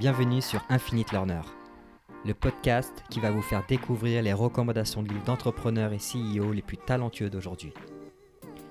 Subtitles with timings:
[0.00, 1.42] Bienvenue sur Infinite Learner,
[2.24, 6.62] le podcast qui va vous faire découvrir les recommandations de livres d'entrepreneurs et CEO les
[6.62, 7.74] plus talentueux d'aujourd'hui.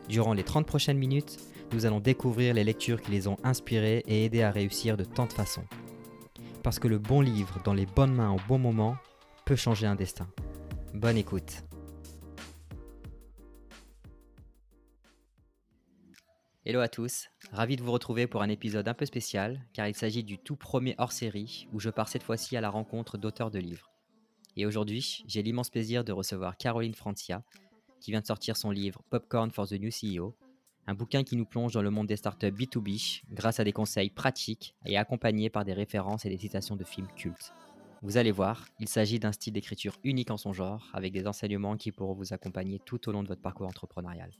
[0.07, 1.37] Durant les 30 prochaines minutes,
[1.71, 5.27] nous allons découvrir les lectures qui les ont inspirés et aidés à réussir de tant
[5.27, 5.65] de façons.
[6.63, 8.97] Parce que le bon livre dans les bonnes mains au bon moment
[9.45, 10.27] peut changer un destin.
[10.95, 11.63] Bonne écoute.
[16.65, 19.95] Hello à tous, ravi de vous retrouver pour un épisode un peu spécial, car il
[19.95, 23.59] s'agit du tout premier hors-série où je pars cette fois-ci à la rencontre d'auteurs de
[23.59, 23.91] livres.
[24.55, 27.43] Et aujourd'hui, j'ai l'immense plaisir de recevoir Caroline Francia,
[27.99, 30.35] qui vient de sortir son livre Popcorn for the New CEO,
[30.87, 34.09] un bouquin qui nous plonge dans le monde des startups B2B grâce à des conseils
[34.09, 37.53] pratiques et accompagnés par des références et des citations de films cultes.
[38.01, 41.75] Vous allez voir, il s'agit d'un style d'écriture unique en son genre, avec des enseignements
[41.75, 44.31] qui pourront vous accompagner tout au long de votre parcours entrepreneurial.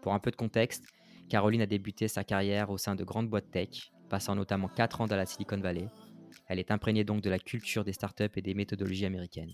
[0.00, 0.84] Pour un peu de contexte,
[1.28, 5.06] Caroline a débuté sa carrière au sein de grandes boîtes tech, passant notamment 4 ans
[5.06, 5.88] dans la Silicon Valley.
[6.48, 9.52] Elle est imprégnée donc de la culture des startups et des méthodologies américaines.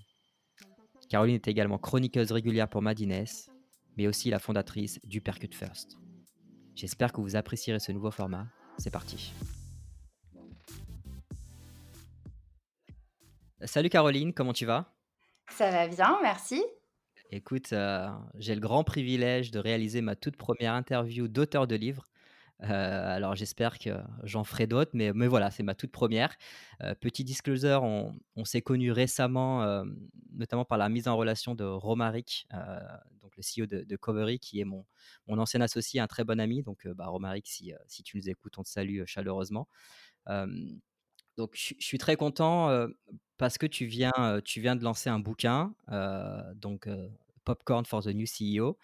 [1.08, 3.24] Caroline est également chroniqueuse régulière pour Madines,
[3.96, 5.96] mais aussi la fondatrice du Percute First.
[6.74, 8.46] J'espère que vous apprécierez ce nouveau format.
[8.78, 9.32] C'est parti.
[13.62, 14.94] Salut Caroline, comment tu vas?
[15.50, 16.62] Ça va bien, merci.
[17.32, 22.08] Écoute, euh, j'ai le grand privilège de réaliser ma toute première interview d'auteur de livre.
[22.64, 23.90] Euh, alors j'espère que
[24.24, 26.34] j'en ferai d'autres, mais, mais voilà, c'est ma toute première.
[26.82, 29.84] Euh, petit disclosure, on, s'est connus récemment,
[30.32, 32.48] notamment par la mise en relation de Romaric,
[33.20, 34.84] donc le CEO de, de, Covery, qui est mon,
[35.28, 36.64] mon ancien associé, un très bon ami.
[36.64, 39.68] Donc bah, Romaric, si, si tu nous écoutes, on te salue chaleureusement.
[41.40, 42.86] Donc je suis très content
[43.38, 44.12] parce que tu viens,
[44.44, 45.74] tu viens de lancer un bouquin,
[46.54, 46.86] donc
[47.44, 48.76] Popcorn for the New CEO.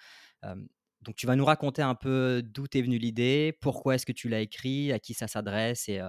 [1.03, 4.31] donc tu vas nous raconter un peu d'où t'es venue l'idée, pourquoi est-ce que tu
[4.31, 6.01] l'as écrit, à qui ça s'adresse et,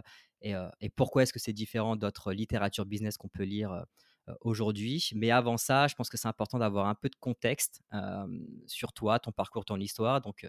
[0.96, 3.86] pourquoi est-ce que c'est différent d'autres littératures business qu'on peut lire
[4.40, 5.10] aujourd'hui.
[5.14, 7.82] Mais avant ça, je pense que c'est important d'avoir un peu de contexte
[8.68, 10.22] sur toi, ton parcours, ton histoire.
[10.22, 10.48] Donc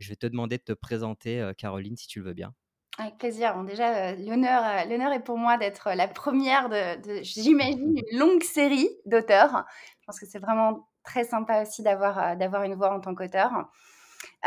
[0.00, 2.52] je vais te demander de te présenter, Caroline, si tu le veux bien.
[2.98, 3.54] Avec plaisir.
[3.54, 8.18] Bon, déjà, euh, l'honneur, euh, l'honneur est pour moi d'être la première de, j'imagine, une
[8.18, 9.66] longue série d'auteurs.
[10.00, 13.14] Je pense que c'est vraiment très sympa aussi d'avoir, euh, d'avoir une voix en tant
[13.14, 13.50] qu'auteur.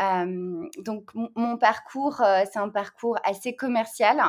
[0.00, 2.22] Euh, donc mon, parcours,
[2.52, 4.20] c'est un parcours assez commercial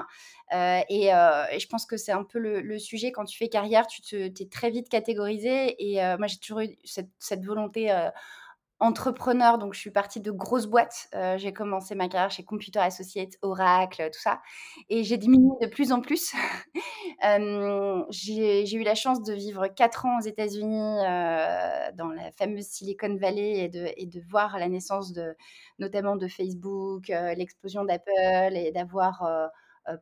[0.53, 4.01] euh, et, je pense que c'est un peu le, sujet quand tu fais carrière, tu
[4.01, 7.91] te, es très vite catégorisé et moi j'ai toujours eu cette volonté
[8.81, 11.07] entrepreneur, donc je suis partie de grosses boîtes.
[11.13, 14.41] Euh, j'ai commencé ma carrière chez Computer Associates, Oracle, tout ça.
[14.89, 16.33] Et j'ai diminué de plus en plus.
[17.23, 22.65] euh, j'ai eu la chance de vivre quatre ans aux États-Unis, euh, dans la fameuse
[22.65, 25.35] Silicon Valley, et de, et de, voir la naissance de,
[25.77, 29.29] notamment de Facebook, l'explosion d'Apple, et d'avoir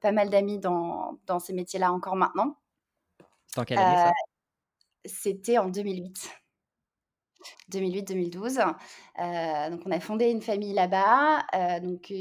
[0.02, 2.58] pas mal d'amis dans, dans, ces métiers-là encore maintenant.
[3.58, 4.14] Dans quelle année ça?
[5.06, 6.39] C'était en 2008.
[7.72, 8.60] 2008-2012.
[8.60, 12.12] Euh, donc, on a fondé une famille là-bas, euh, donc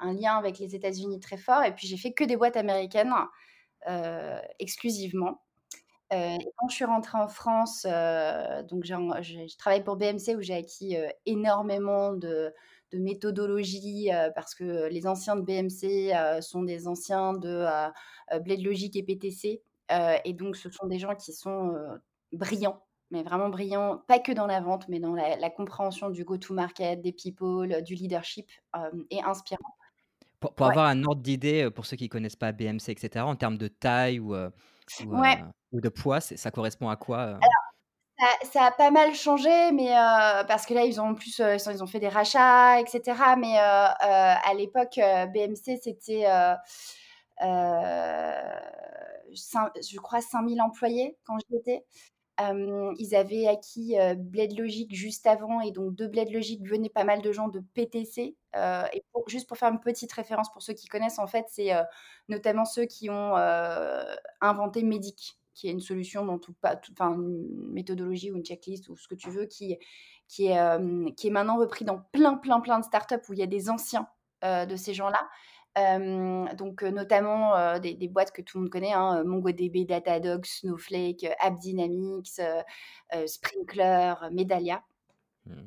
[0.00, 1.62] un lien avec les États-Unis très fort.
[1.64, 3.12] Et puis, j'ai fait que des boîtes américaines
[3.88, 5.42] euh, exclusivement.
[6.12, 10.54] Euh, quand je suis rentrée en France, euh, donc je travaille pour BMC où j'ai
[10.54, 10.96] acquis
[11.26, 12.52] énormément de,
[12.92, 17.66] de méthodologie parce que les anciens de BMC sont des anciens de
[18.40, 19.62] Blade Logic et PTC.
[20.24, 21.72] et donc, ce sont des gens qui sont
[22.32, 27.02] brillants mais vraiment brillant, pas que dans la vente, mais dans la, compréhension du go-to-market,
[27.02, 29.76] des people, du leadership euh, et inspirant.
[30.40, 33.36] Pour, pour avoir un ordre d'idée, pour ceux qui ne connaissent pas BMC, etc., en
[33.36, 35.44] termes de taille ou, ou, ouais.
[35.72, 37.38] ou de poids, ça correspond à quoi Alors,
[38.18, 41.38] ça, ça, a pas mal changé, mais euh, parce que là, ils ont en plus,
[41.40, 43.02] euh, ils ont fait des rachats, etc.
[43.38, 46.24] Mais à l'époque, BMC, c'était,
[49.30, 51.84] je crois, 5000 employés quand j'y étais
[52.40, 57.22] ils avaient acquis Blade Logic juste avant et donc de Blade Logic venaient pas mal
[57.22, 58.36] de gens de PTC.
[58.54, 61.70] et juste pour faire une petite référence pour ceux qui connaissent, en fait, c'est
[62.28, 63.34] notamment ceux qui ont
[64.40, 66.40] inventé Medic, qui est une solution dans
[67.12, 69.78] une méthodologie ou une checklist ou ce que tu veux, qui, est,
[70.28, 73.70] qui est maintenant repris dans plein, plein, plein de startups où il y a des
[73.70, 74.08] anciens
[74.42, 75.20] de ces gens-là
[75.76, 82.40] donc notamment des, des, boîtes que tout le monde connaît, hein, MongoDB, Datadog, Snowflake, AppDynamics,
[83.26, 84.82] Sprinkler, Medallia.
[85.46, 85.62] Mmh.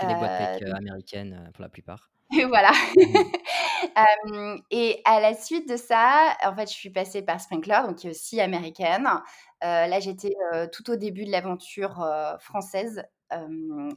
[0.00, 2.10] des boîtes tech américaines pour la plupart.
[2.36, 2.72] Et voilà.
[4.70, 8.06] Et à la suite de ça, en fait, je suis passée par Sprinkler, donc qui
[8.06, 9.08] est aussi américaine.
[9.62, 10.34] là, j'étais
[10.72, 12.06] tout au début de l'aventure
[12.40, 13.04] française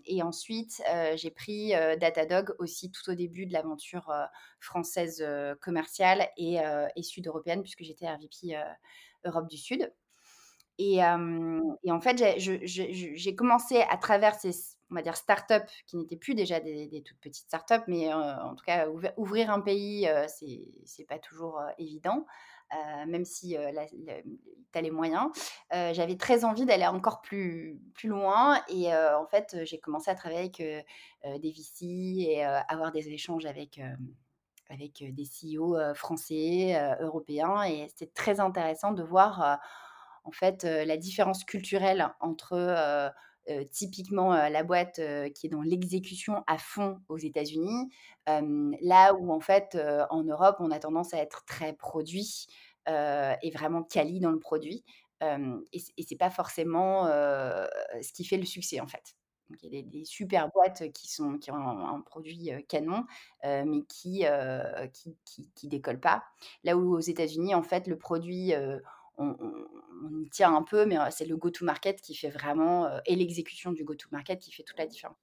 [0.06, 0.81] et ensuite,
[1.16, 4.13] j'ai pris, Datadog aussi tout au début de l'aventure,
[4.60, 5.25] française,
[5.62, 6.60] commerciale et
[7.01, 8.56] sud-européenne puisque j'étais RVP,
[9.25, 9.92] Europe du Sud.
[10.80, 14.51] Et en fait, j'ai commencé à travers ces
[14.89, 18.63] on va dire start-up qui n'étaient plus déjà des toutes petites start-up, mais en tout
[18.66, 18.88] cas
[19.18, 20.25] ouvrir un pays, heu,
[20.86, 22.25] c'est pas toujours, évident,
[23.08, 24.24] même si, le
[24.72, 25.30] tu as les moyens.
[25.74, 30.16] Heu, j'avais très envie d'aller encore plus plus loin et en fait, j'ai commencé à
[30.16, 30.58] travailler avec,
[31.42, 33.80] des VC et avoir des échanges avec,
[34.69, 39.60] avec, des CEO, français, européens et c'était très intéressant de voir,
[40.24, 43.13] en fait, la différence culturelle entre,
[43.50, 47.90] heu, typiquement, heu, la boîte, heu, qui est dans l'exécution à fond aux États-Unis,
[48.82, 49.78] là où en fait,
[50.10, 52.48] en Europe, on a tendance à être très produit,
[52.88, 54.84] et vraiment quali dans le produit,
[55.22, 59.16] et c'est et c'est pas forcément, ce qui fait le succès, en fait.
[59.50, 63.06] Donc il y a des super boîtes qui sont qui ont un produit, canon,
[63.44, 64.62] mais qui, heu,
[64.94, 65.18] qui
[65.56, 66.24] qui décollent pas.
[66.64, 68.82] Là où aux États-Unis, en fait, le produit, heu,
[69.18, 69.68] on on
[70.06, 72.88] on y tient un peu, mais heu, c'est le go to market qui fait vraiment,
[72.88, 75.18] heu et l'exécution du go to market qui fait toute la différence.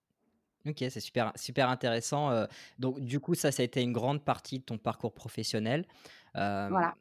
[0.66, 2.46] OK, c'est super super intéressant, heu,
[2.78, 5.84] donc du coup, ça, ça a été une grande partie de ton parcours professionnel.
[6.68, 6.96] Voilà.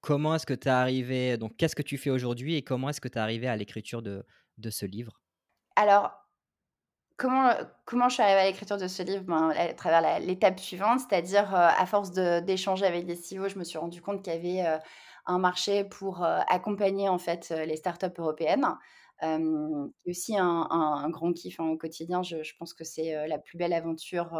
[0.00, 3.00] comment est-ce que tu es arrivé donc qu'est-ce que tu fais aujourd'hui et comment est-ce
[3.00, 4.24] que tu es arrivé à l'écriture de
[4.58, 5.20] de ce livre?
[5.76, 6.12] Alors,
[7.16, 7.52] comment,
[7.86, 9.24] comment je suis arrivée à l'écriture de ce livre?
[9.24, 13.78] Ben, à travers l'étape suivante, c'est-à-dire, à force d'échanger avec des CEO, je me suis
[13.78, 14.80] rendu compte qu'il y avait,
[15.28, 18.66] un marché pour, heu, accompagner, en fait, heu, les startups européennes.
[20.06, 22.22] Aussi un un un grand kiff, hein, au quotidien.
[22.22, 24.38] Je pense que c'est, heu, la plus belle aventure,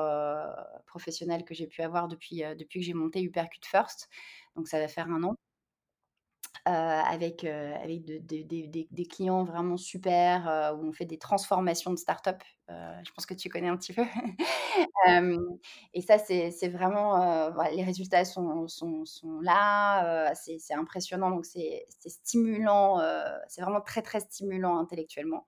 [0.86, 4.08] professionnelle que j'ai pu avoir depuis, depuis que j'ai monté Hypercute First,
[4.56, 5.38] donc ça va faire 1 an.
[6.68, 11.18] Heu, avec, heu, avec de de des clients vraiment super, heu, où on fait des
[11.18, 12.42] transformations de start-up.
[12.68, 14.02] Je pense que tu connais un petit peu.
[15.94, 23.00] Et ça, c'est vraiment, les résultats sont sont sont là, c'est impressionnant, donc c'est stimulant,
[23.48, 25.46] c'est vraiment très, très stimulant intellectuellement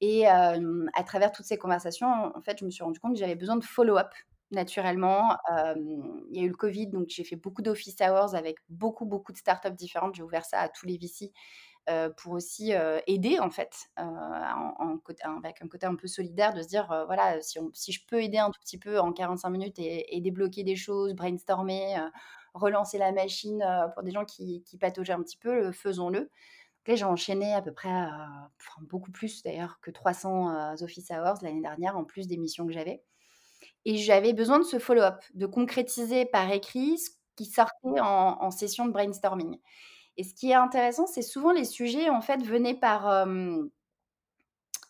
[0.00, 3.34] et à travers toutes ces conversations, en fait, je me suis rendu compte que j'avais
[3.36, 4.10] besoin de follow-up
[4.50, 5.36] naturellement.
[6.30, 9.32] Il y a eu le covid, donc j'ai fait beaucoup d'office hours avec beaucoup, beaucoup
[9.32, 10.14] de start-up différentes.
[10.14, 11.32] J'ai ouvert ça à tous les VC,
[12.18, 12.72] pour aussi,
[13.06, 18.00] aider en fait, avec un côté un peu solidaire de se dire, voilà, si je
[18.06, 21.96] peux aider un tout petit peu en 45 minutes et débloquer des choses, brainstormer,
[22.54, 26.30] relancer la machine, pour des gens qui qui pataugeaient un petit peu, faisons-le.
[26.86, 27.90] J'ai enchaîné à peu près,
[28.82, 32.72] beaucoup plus d'ailleurs que 300, heu, office hours l'année dernière, en plus des missions que
[32.72, 33.02] j'avais
[33.88, 38.52] et j'avais besoin de ce follow-up, de concrétiser par écrit ce qui sortait en en
[38.52, 39.58] session de brainstorming
[40.18, 43.08] et ce qui est intéressant, c'est souvent les sujets, en fait, venaient par,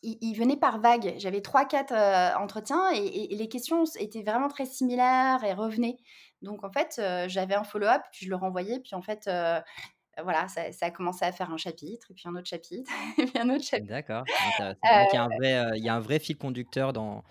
[0.03, 1.15] ils ils venaient par vagues.
[1.19, 5.97] J'avais 3-4, heu, entretiens et et et les questions étaient vraiment très similaires et revenaient.
[6.43, 9.29] Donc en fait, j'avais un follow-up, puis je le renvoyais, puis en fait,
[10.23, 13.27] voilà, ça ça a commencé à faire un chapitre et puis un autre chapitre et
[13.27, 13.87] puis un autre chapitre.
[13.87, 14.93] D'accord, intéressant.
[14.95, 16.93] Donc il y a un Heu vrai, heu, il y a un vrai fil conducteur
[16.93, 17.23] dans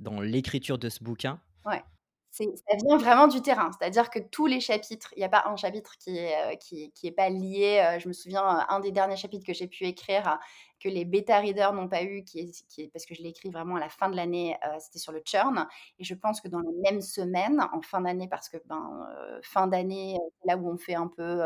[0.00, 1.40] dans l'écriture de ce bouquin?
[1.66, 1.82] Ouais,
[2.30, 2.44] ça
[2.86, 3.70] vient vraiment du terrain.
[3.78, 6.90] C'est-à-dire que tous les chapitres, il y a pas un chapitre qui est, heu, qui
[7.06, 9.84] est pas lié, heu, je me souviens, heu, un des derniers chapitres que j'ai pu
[9.84, 10.38] écrire,
[10.80, 12.40] que les bêta readers n'ont pas eu, qui
[12.78, 15.20] est parce que je l'ai écrit vraiment à la fin de l'année, c'était sur le
[15.24, 15.66] churn
[15.98, 19.06] et je pense que dans les mêmes semaines, en fin d'année, parce que, ben,
[19.42, 20.16] fin d'année,
[20.46, 21.42] là où on fait un peu,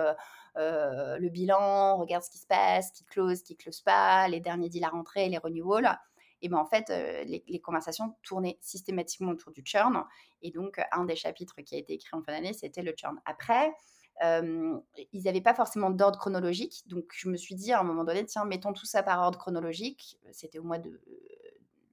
[0.56, 4.68] le bilan, on regarde ce qui se passe, qui close, qui close pas, les derniers
[4.68, 5.98] deals à rentrer, les renewals
[6.44, 10.04] et ben, en fait, heu, les conversations tournaient systématiquement autour du churn.
[10.42, 13.18] Et donc un des chapitres qui a été écrit en fin d'année, c'était le churn.
[13.24, 13.72] Après,
[14.20, 14.82] hem,
[15.12, 18.26] ils avaient pas forcément d'ordre chronologique, donc je me suis dit à un moment donné:
[18.26, 20.18] «Tiens, mettons tout ça par ordre chronologique».
[20.32, 21.00] C'était au mois de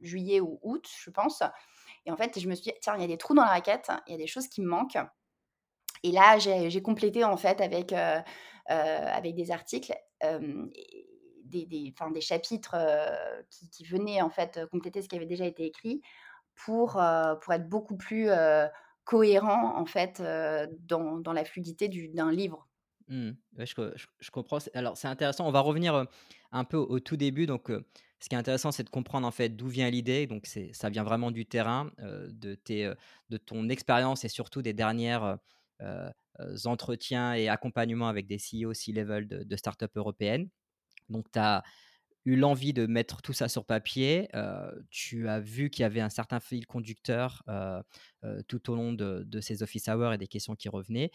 [0.01, 1.41] juillet ou août, je pense.
[2.05, 3.50] Et en fait, je me suis dit: «Tiens, il y a des trous dans la
[3.51, 4.98] raquette, il y a des choses qui me manquent»
[6.03, 7.93] et là, j'ai complété en fait avec,
[8.65, 9.93] avec des articles,
[11.51, 12.75] des enfin des chapitres,
[13.72, 16.01] qui venaient en fait, compléter ce qui avait déjà été écrit
[16.55, 16.93] pour,
[17.41, 18.29] pour être beaucoup plus,
[19.05, 20.22] cohérent en fait,
[20.81, 22.67] dans dans la fluidité du d'un livre.
[23.08, 23.31] Mmh.
[23.58, 24.60] Je co je je comprends.
[24.74, 26.05] Alors c'est intéressant, on va revenir,
[26.51, 27.70] un peu au tout début donc
[28.20, 31.03] ce qui est intéressant, c'est de comprendre en fait d'où vient l'idée donc ça vient
[31.03, 32.91] vraiment du terrain, de tes,
[33.29, 35.38] de ton expérience et surtout des dernières,
[35.81, 36.12] heu,
[36.65, 40.50] entretiens et accompagnements avec des CEO C-level de de start-up européennes.
[41.12, 41.63] Donc tu as
[42.25, 44.30] eu l'envie de mettre tout ça sur papier,
[44.89, 47.44] tu as vu qu'il y avait un certain fil conducteur,
[48.48, 51.12] tout au long de ces office hours et des questions qui revenaient.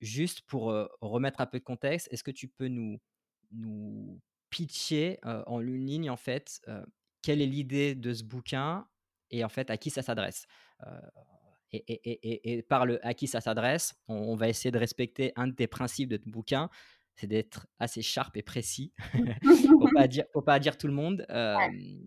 [0.00, 3.00] Juste pour, remettre un peu de contexte, est-ce que tu peux nous
[3.52, 6.60] nous pitcher, en 1 ligne en fait,
[7.22, 8.86] quelle est l'idée de ce bouquin
[9.30, 10.46] et en fait à qui ça s'adresse?
[11.72, 15.68] Et, par le à qui ça s'adresse, on, va essayer de respecter un de tes
[15.68, 16.68] principes de ton bouquin,
[17.16, 18.92] c'est d'être assez sharp et précis.
[19.42, 21.26] faut pas dire, faut pas dire tout le monde.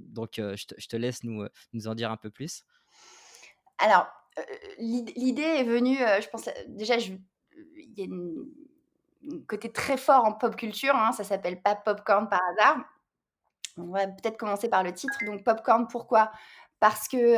[0.10, 2.64] Donc, je te, je, te, laisse nous, nous en dire un peu plus.
[3.78, 4.08] Alors,
[4.78, 7.20] l'idée est venue, je pense, déjà, il
[7.98, 12.42] y a un côté très fort en pop culture, hein, ça s'appelle pas Popcorn par
[12.52, 12.84] hasard.
[13.78, 15.18] On va peut-être commencer par le titre.
[15.26, 16.32] Donc, Popcorn, pourquoi?
[16.80, 17.38] Parce que,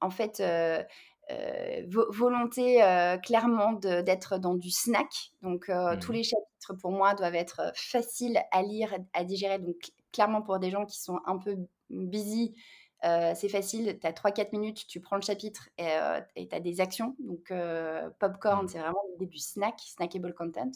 [0.00, 0.42] en fait,
[1.86, 2.80] volonté
[3.22, 5.32] clairement d'être dans du snack.
[5.42, 5.70] Donc,
[6.00, 6.14] tous mmh.
[6.14, 9.58] les chapitres, pour moi, doivent être faciles à lire, à digérer.
[9.58, 11.56] Donc, clairement, pour des gens qui sont un peu
[11.90, 12.54] busy,
[13.02, 17.14] c'est facile, tu as 3-4 minutes, tu prends le chapitre et tu as des actions.
[17.18, 17.52] Donc,
[18.18, 18.68] popcorn, mmh.
[18.68, 20.70] c'est vraiment le début snack, snackable content.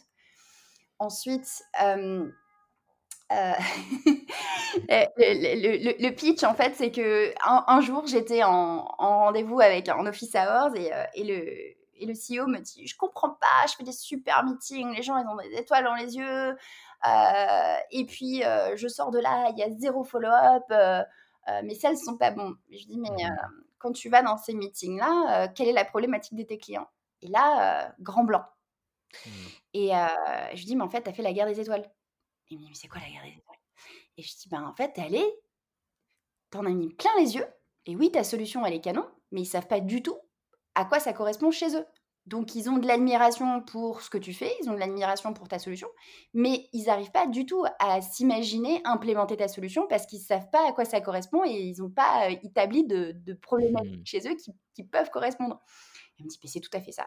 [0.99, 1.63] Ensuite,
[4.89, 10.75] le, pitch, en fait, c'est que un, jour, j'étais en, rendez-vous avec un office hours
[10.77, 11.49] et, et, le,
[12.01, 15.17] et le CEO me dit Je comprends pas, je fais des super meetings, les gens,
[15.19, 16.57] ils ont des étoiles dans les yeux.
[17.91, 18.43] et puis,
[18.75, 20.65] je sors de là, il y a zéro follow-up.
[21.49, 22.55] Euh, mes sales sont pas bons.
[22.71, 25.85] Je dis, mais mmh euh, quand tu vas dans ces meetings-là, euh, quelle est la
[25.85, 26.89] problématique de tes clients?
[27.21, 28.45] Et là, grand blanc.
[29.27, 29.31] Mmh.
[29.75, 29.91] Et
[30.55, 31.91] je dis, mais en fait, tu as fait la guerre des étoiles.
[32.51, 33.57] Et il me dit, mais c'est quoi la guerre des étoiles?
[34.17, 35.41] Et je dis, ben en fait, elle est,
[36.51, 37.47] t'en as mis plein les yeux.
[37.87, 40.19] Et oui, ta solution, elle est canon, mais ils savent pas du tout
[40.75, 41.85] à quoi ça correspond chez eux.
[42.27, 45.49] Donc, ils ont de l'admiration pour ce que tu fais, ils ont de l'admiration pour
[45.49, 45.89] ta solution,
[46.35, 50.49] mais ils n'arrivent pas du tout à s'imaginer implémenter ta solution parce qu'ils ne savent
[50.51, 54.07] pas à quoi ça correspond et ils n'ont pas euh, établi de, de problématiques mmh.
[54.07, 54.37] chez eux
[54.73, 55.61] qui peuvent correspondre.
[56.23, 57.07] Me mais c'est tout à fait ça.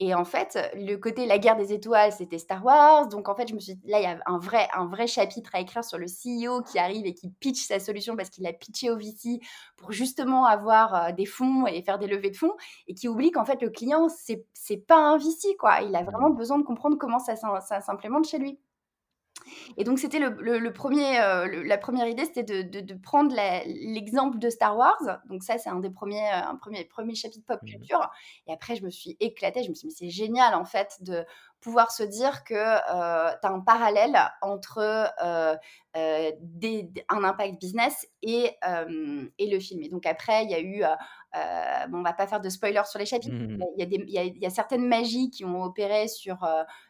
[0.00, 3.08] Et en fait, le côté la guerre des étoiles, c'était Star Wars.
[3.08, 5.06] Donc en fait, je me suis dit, là, il y a un vrai, un vrai
[5.06, 8.46] chapitre à écrire sur le CEO qui arrive et qui pitch sa solution parce qu'il
[8.46, 9.40] a pitché au VC
[9.76, 12.54] pour justement avoir des fonds et faire des levées de fonds
[12.86, 15.82] et qui oublie qu'en fait, le client, c'est, c'est pas un VC, quoi.
[15.82, 18.58] Il a vraiment besoin de comprendre comment ça, ça s'implémente chez lui.
[19.76, 23.34] Et donc, c'était le, premier, euh, la première idée, c'était de, prendre
[23.66, 25.20] l'exemple de Star Wars.
[25.28, 28.10] Donc, ça, c'est un des premiers, euh, un premier, premier chapitre pop mmh culture.
[28.46, 29.62] Et après, je me suis éclatée.
[29.62, 31.24] Je me suis dit, mais c'est génial, en fait, de
[31.60, 35.56] pouvoir se dire que euh, tu as un parallèle entre euh,
[35.96, 38.50] euh, des, un impact business et,
[39.38, 39.82] et le film.
[39.82, 40.82] Et donc après, il y a eu,
[41.90, 44.38] bon, on va pas faire de spoilers sur les chapitres, mmh il y, a il,
[44.38, 46.38] y a, certaines magies qui ont opéré sur,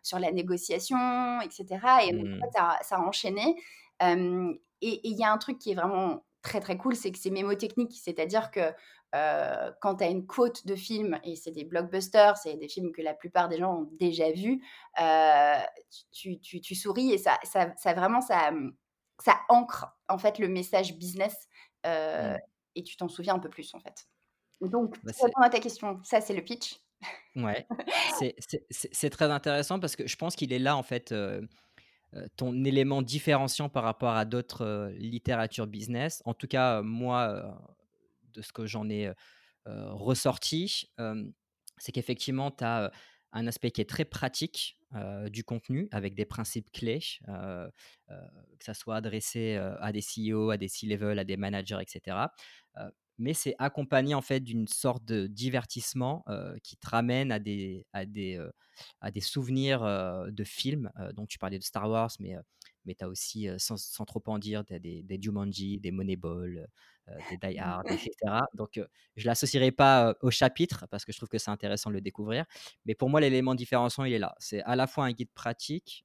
[0.02, 1.66] sur la négociation, etc.
[2.08, 2.82] Et donc, en fait, mmh.
[2.82, 3.56] ça, a enchaîné.
[4.02, 7.30] et il y a un truc qui est vraiment très très cool, c'est que c'est
[7.30, 8.72] mémotechnique, c'est-à-dire que
[9.14, 12.92] euh, quand tu as une côte de films, et c'est des blockbusters, c'est des films
[12.92, 14.62] que la plupart des gens ont déjà vus,
[15.00, 15.58] euh,
[16.12, 18.52] tu, tu, tu, souris et ça, ça, ça, vraiment, ça,
[19.22, 21.48] ça ancre en fait le message business
[21.84, 22.38] euh, mmh.
[22.76, 24.06] et tu t'en souviens un peu plus en fait.
[24.60, 26.80] Donc, bah, pour répondre à ta question, ça c'est le pitch.
[27.34, 27.66] Ouais,
[28.70, 31.12] c'est très intéressant parce que je pense qu'il est là en fait
[32.36, 36.22] ton élément différenciant par rapport à d'autres littératures business.
[36.24, 37.58] En tout cas, moi,
[38.32, 39.12] de ce que j'en ai
[39.66, 40.90] ressorti,
[41.78, 42.90] c'est qu'effectivement, tu as
[43.32, 44.78] un aspect qui est très pratique
[45.26, 50.68] du contenu avec des principes clés, que ça soit adressé à des CEO, à des
[50.68, 52.16] C-level, à des managers, etc.
[53.18, 56.24] mais c'est accompagné en fait d'une sorte de divertissement
[56.62, 58.38] qui te ramène à des, à des,
[59.00, 59.82] à des souvenirs
[60.30, 60.90] de films.
[61.14, 62.36] donc tu parlais de Star Wars, mais
[62.86, 66.68] mais tu as aussi, sans, trop en dire, des, des Jumanji, des Moneyball,
[67.30, 68.10] des Die Hard, etc.
[68.54, 68.80] Donc,
[69.16, 72.00] je ne l'associerai pas au chapitre parce que je trouve que c'est intéressant de le
[72.00, 72.44] découvrir.
[72.84, 74.34] Mais pour moi, l'élément différenciant, il est là.
[74.38, 76.04] C'est à la fois un guide pratique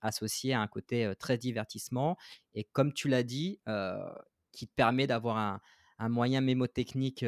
[0.00, 2.16] associé à un côté très divertissement
[2.54, 3.60] et, comme tu l'as dit,
[4.52, 5.60] qui te permet d'avoir un,
[5.98, 7.24] un, moyen mémotechnique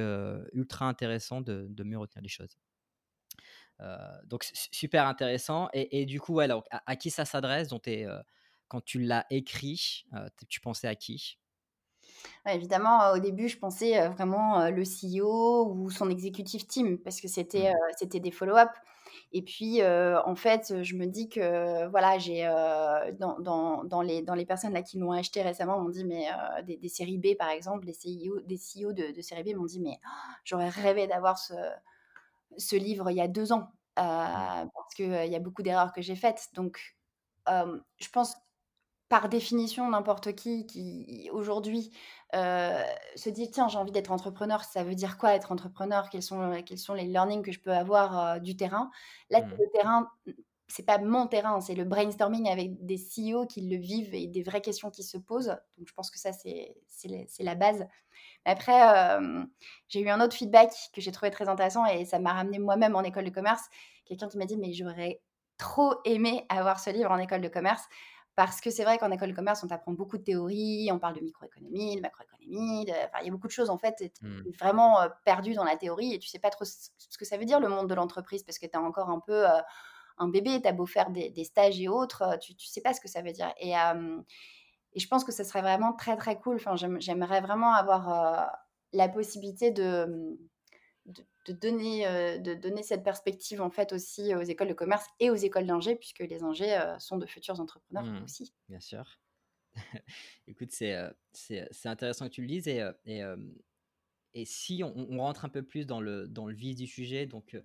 [0.53, 2.59] ultra intéressant de, de, mieux retenir les choses.
[4.25, 5.69] donc, super intéressant.
[5.73, 7.69] Et, et, du coup, alors, à, qui ça s'adresse?
[8.69, 10.05] Quand tu l'as écrit,
[10.49, 11.39] tu pensais à qui?
[12.47, 17.73] Évidemment, au début, je pensais vraiment le CEO ou son executive team parce que c'était
[17.73, 17.77] mmh.
[17.99, 18.71] c'était des follow-up.
[19.33, 22.43] Et puis, en fait, je me dis que voilà, j'ai
[23.19, 26.27] dans, dans, dans, les, dans les personnes là qui l'ont acheté récemment, m'ont dit, mais
[26.65, 29.81] des, séries B par exemple, des CEO, des CEO de, de séries B m'ont dit,
[29.81, 31.55] mais oh, j'aurais rêvé d'avoir ce,
[32.57, 34.69] ce livre il y a deux ans mmh.
[34.75, 36.49] parce qu'il il y a beaucoup d'erreurs que j'ai faites.
[36.55, 36.97] Donc,
[37.47, 38.35] je pense
[39.11, 41.91] par définition, n'importe qui qui aujourd'hui
[42.33, 46.09] se dit tiens, j'ai envie d'être entrepreneur, ça veut dire quoi être entrepreneur?
[46.09, 48.91] Quels sont, quels sont les learnings que je peux avoir du terrain?
[49.29, 49.51] Là, mmh.
[49.59, 50.09] le terrain
[50.71, 54.43] c'est pas mon terrain, c'est le brainstorming avec des CEO qui le vivent et des
[54.43, 55.57] vraies questions qui se posent.
[55.77, 56.75] Donc je pense que ça, c'est
[57.41, 57.87] la base.
[58.45, 59.45] Après, euh,
[59.89, 62.95] j'ai eu un autre feedback que j'ai trouvé très intéressant et ça m'a ramené moi-même
[62.95, 63.63] en école de commerce.
[64.07, 65.21] Quelqu'un qui m'a dit, mais j'aurais
[65.59, 67.83] trop aimé avoir ce livre en école de commerce.
[68.41, 71.15] Parce que c'est vrai qu'en école de commerce, on t'apprend beaucoup de théories, on parle
[71.15, 74.53] de microéconomie, de macroéconomie, il y a beaucoup de choses en fait, tu es mmh.
[74.59, 77.45] vraiment euh, perdu dans la théorie et tu sais pas trop ce que ça veut
[77.45, 79.61] dire le monde de l'entreprise parce que tu es encore un peu euh,
[80.17, 83.03] un bébé, tu as beau faire des, stages et autres, tu, tu sais pas ce
[83.03, 83.53] que ça veut dire.
[83.61, 86.57] Et, et je pense que ce serait vraiment très très cool.
[86.57, 88.51] Enfin, j'aimerais vraiment avoir
[88.95, 90.39] la possibilité de,
[91.07, 92.05] de, donner,
[92.39, 95.97] de donner cette perspective en fait aussi aux écoles de commerce et aux écoles d'ingé,
[95.97, 98.25] puisque les ingés sont de futurs entrepreneurs mmh.
[98.25, 98.55] aussi.
[98.69, 99.19] Bien sûr.
[100.47, 100.97] Écoute, c'est
[101.33, 103.23] c'est intéressant que tu le dises et, et,
[104.35, 107.27] et si on, on, rentre un peu plus dans le, dans le vif du sujet,
[107.27, 107.57] donc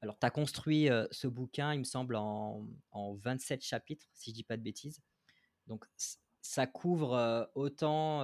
[0.00, 4.34] alors, tu as construit ce bouquin, il me semble, en, en, 27 chapitres, si je
[4.34, 5.00] dis pas de bêtises.
[5.66, 5.84] Donc,
[6.40, 8.22] ça couvre autant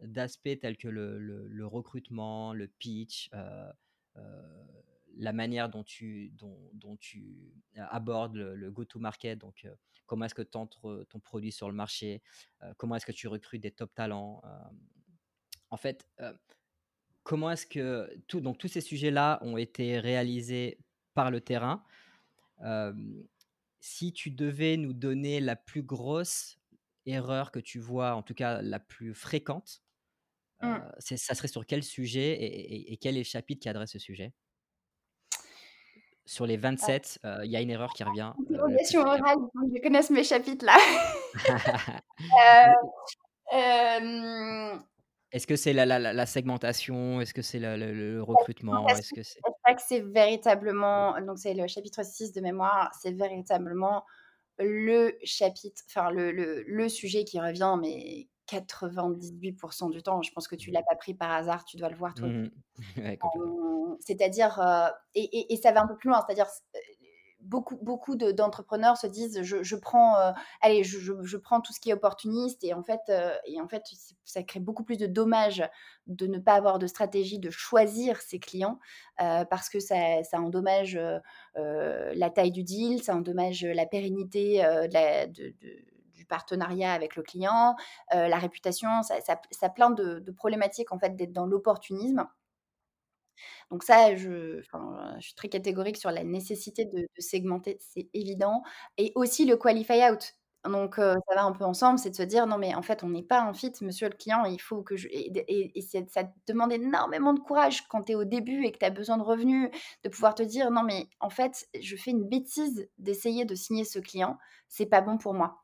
[0.00, 3.30] d'aspects tels que le, recrutement, le pitch,
[5.16, 6.32] la manière dont tu,
[6.98, 9.66] tu abordes le, go-to-market, donc
[10.06, 12.22] comment est-ce que tu entres ton produit sur le marché,
[12.76, 14.42] comment est-ce que tu recrutes des top talents?
[15.70, 16.06] en fait,
[17.22, 20.78] comment est-ce que donc tous ces sujets-là ont été réalisés
[21.14, 21.84] par le terrain.
[23.80, 26.58] si tu devais nous donner la plus grosse
[27.06, 29.82] erreur que tu vois, en tout cas la plus fréquente,
[30.62, 30.78] mmh.
[30.98, 34.32] ça serait sur quel sujet et, quel est le chapitre qui adresse ce sujet?
[36.26, 37.44] Sur les 27, ah.
[37.44, 38.32] il y a une erreur qui revient.
[38.48, 39.36] Interrogation orale,
[39.74, 40.76] je connais mes chapitres là.
[45.32, 47.20] Est-ce que c'est la, segmentation?
[47.20, 48.86] Est-ce que c'est le, recrutement?
[48.88, 49.40] Est-ce que c'est...
[49.40, 54.04] que c'est véritablement, donc c'est le chapitre 6 de mémoire, c'est véritablement
[54.58, 60.22] le chapitre, enfin le, le, sujet qui revient, mais 98% du temps.
[60.22, 62.28] Je pense que tu l'as pas pris par hasard, tu dois le voir toi.
[62.28, 62.50] Mmh
[64.00, 66.46] c'est-à-dire, euh, et, et, ça va un peu plus loin, c'est-à-dire
[67.42, 71.94] beaucoup, beaucoup d'entrepreneurs se disent je, prends, euh, allez, je, prends tout ce qui est
[71.94, 73.82] opportuniste et en fait, euh, et en fait,
[74.24, 75.64] ça crée beaucoup plus de dommages
[76.06, 78.78] de ne pas avoir de stratégie de choisir ses clients
[79.20, 80.98] euh, parce que ça, ça endommage
[81.54, 84.62] la taille du deal, ça endommage la pérennité
[85.28, 85.54] du
[86.30, 87.76] partenariat avec le client,
[88.12, 89.16] la réputation, ça,
[89.50, 92.26] ça, plein de, problématiques en fait d'être dans l'opportunisme.
[93.70, 94.62] Donc ça, je,
[95.20, 98.62] suis très catégorique sur la nécessité de, segmenter, c'est évident.
[98.98, 100.34] Et aussi le qualify out.
[100.64, 103.08] Donc ça va un peu ensemble, c'est de se dire non mais en fait on
[103.08, 105.08] n'est pas un fit, monsieur le client, il faut que je...
[105.08, 108.84] Et, et, ça demande énormément de courage quand tu es au début et que tu
[108.84, 109.70] as besoin de revenus,
[110.04, 113.84] de pouvoir te dire non mais en fait je fais une bêtise d'essayer de signer
[113.84, 114.36] ce client,
[114.68, 115.62] c'est pas bon pour moi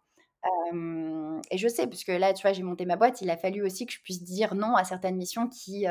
[1.51, 3.87] et je sais, puisque là, tu vois, j'ai monté ma boîte, il a fallu aussi
[3.87, 5.87] que je puisse dire non à certaines missions qui,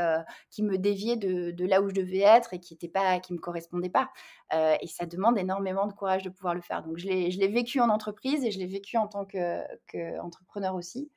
[0.52, 4.10] qui me déviaient de, là où je devais être et qui ne me correspondaient pas.
[4.52, 6.84] et ça demande énormément de courage de pouvoir le faire.
[6.84, 11.12] Donc, je l'ai vécu en entreprise et je l'ai vécu en tant qu'entrepreneur aussi.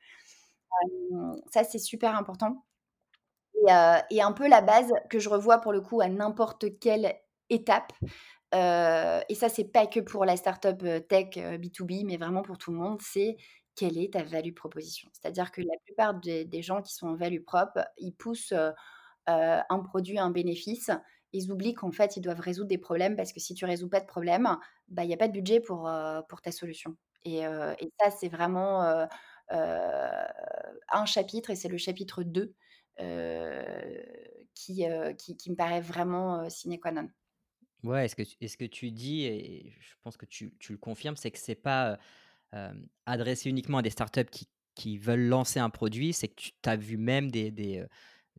[1.50, 2.64] ça, c'est super important.
[4.10, 7.14] Et, un peu la base que je revois pour le coup à n'importe quelle
[7.50, 7.92] étape,
[8.52, 12.78] et ça, c'est pas que pour la startup tech B2B, mais vraiment pour tout le
[12.78, 13.36] monde, c'est
[13.74, 15.08] quelle est ta value proposition?
[15.12, 18.54] C'est-à-dire que la plupart des, gens qui sont en value propre, ils poussent
[19.26, 20.90] un produit, un bénéfice.
[21.32, 24.00] Ils oublient qu'en fait, ils doivent résoudre des problèmes parce que si tu résous pas
[24.00, 24.48] de problème,
[24.88, 25.90] bah, il n'y a pas de budget pour,
[26.28, 26.96] pour ta solution.
[27.24, 29.06] Et, et ça, c'est vraiment
[29.50, 32.54] un chapitre, et c'est le chapitre 2
[34.54, 34.84] qui,
[35.18, 37.08] qui, qui, me paraît vraiment sine qua non.
[37.84, 40.78] Ouais, est-ce que tu est-ce que tu dis et je pense que tu tu le
[40.78, 41.98] confirmes, c'est que c'est pas,
[43.06, 46.76] adressé uniquement à des startups qui qui veulent lancer un produit, c'est que tu as
[46.76, 47.84] vu même des des,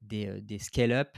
[0.02, 1.18] des, des scale-up,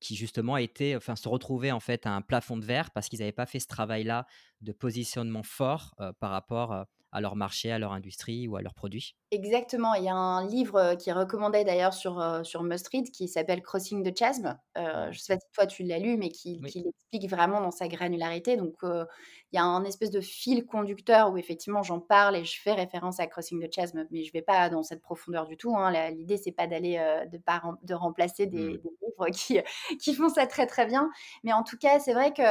[0.00, 3.18] qui justement étaient enfin se retrouvaient en fait à un plafond de verre parce qu'ils
[3.18, 4.26] n'avaient pas fait ce travail-là
[4.60, 9.14] de positionnement fort, par rapport, à leur marché, à leur industrie ou à leurs produits.
[9.30, 9.94] Exactement.
[9.94, 13.10] Il y a un livre euh, qui est recommandé d'ailleurs sur, euh, sur Must Read
[13.10, 14.58] qui s'appelle Crossing the Chasm.
[14.78, 17.70] Euh, je ne sais pas si toi tu l'as lu, mais qui, l'explique vraiment dans
[17.70, 18.56] sa granularité.
[18.56, 22.60] Donc il y a un espèce de fil conducteur où effectivement j'en parle et je
[22.60, 25.58] fais référence à Crossing the Chasm, mais je ne vais pas dans cette profondeur du
[25.58, 25.76] tout.
[25.76, 26.10] Hein.
[26.10, 26.96] L'idée, c'est pas d'aller
[27.30, 27.38] de,
[27.82, 28.78] de remplacer des, mmh.
[28.78, 29.60] des, livres qui,
[30.00, 31.10] qui font ça très très bien.
[31.44, 32.42] Mais en tout cas, c'est vrai que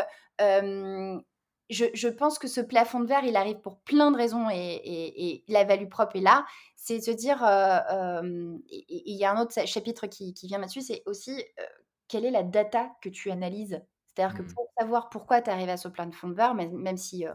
[1.72, 5.64] je, pense que ce plafond de verre, il arrive pour plein de raisons et, la
[5.64, 6.46] value propre est là.
[6.76, 10.82] C'est de se dire, euh, euh, il y a un autre chapitre qui, vient là-dessus,
[10.82, 11.64] c'est aussi euh,
[12.08, 13.82] quelle est la data que tu analyses?
[14.08, 14.54] C'est-à-dire que Mmh.
[14.54, 17.26] pour savoir pourquoi tu arrives à ce plein de beurre, même même si,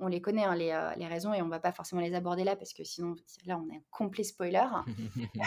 [0.00, 2.72] on les connaît, hein, les, raisons et on va pas forcément les aborder là parce
[2.72, 3.14] que sinon
[3.46, 4.64] là, on est un complet spoiler.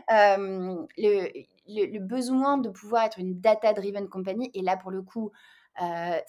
[0.10, 1.30] Le
[1.66, 5.30] le le besoin de pouvoir être une data driven company et là, pour le coup,
[5.80, 6.20] heu,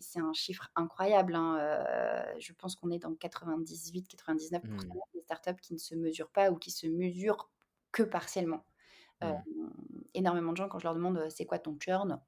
[0.00, 1.58] c'est un chiffre incroyable, hein,
[2.38, 4.92] je pense qu'on est dans 98-99% Mmh.
[5.14, 7.50] des startups qui ne se mesurent pas ou qui se mesurent
[7.92, 8.64] que partiellement.
[10.14, 12.20] Énormément de gens, quand je leur demande, «C'est quoi ton churn?»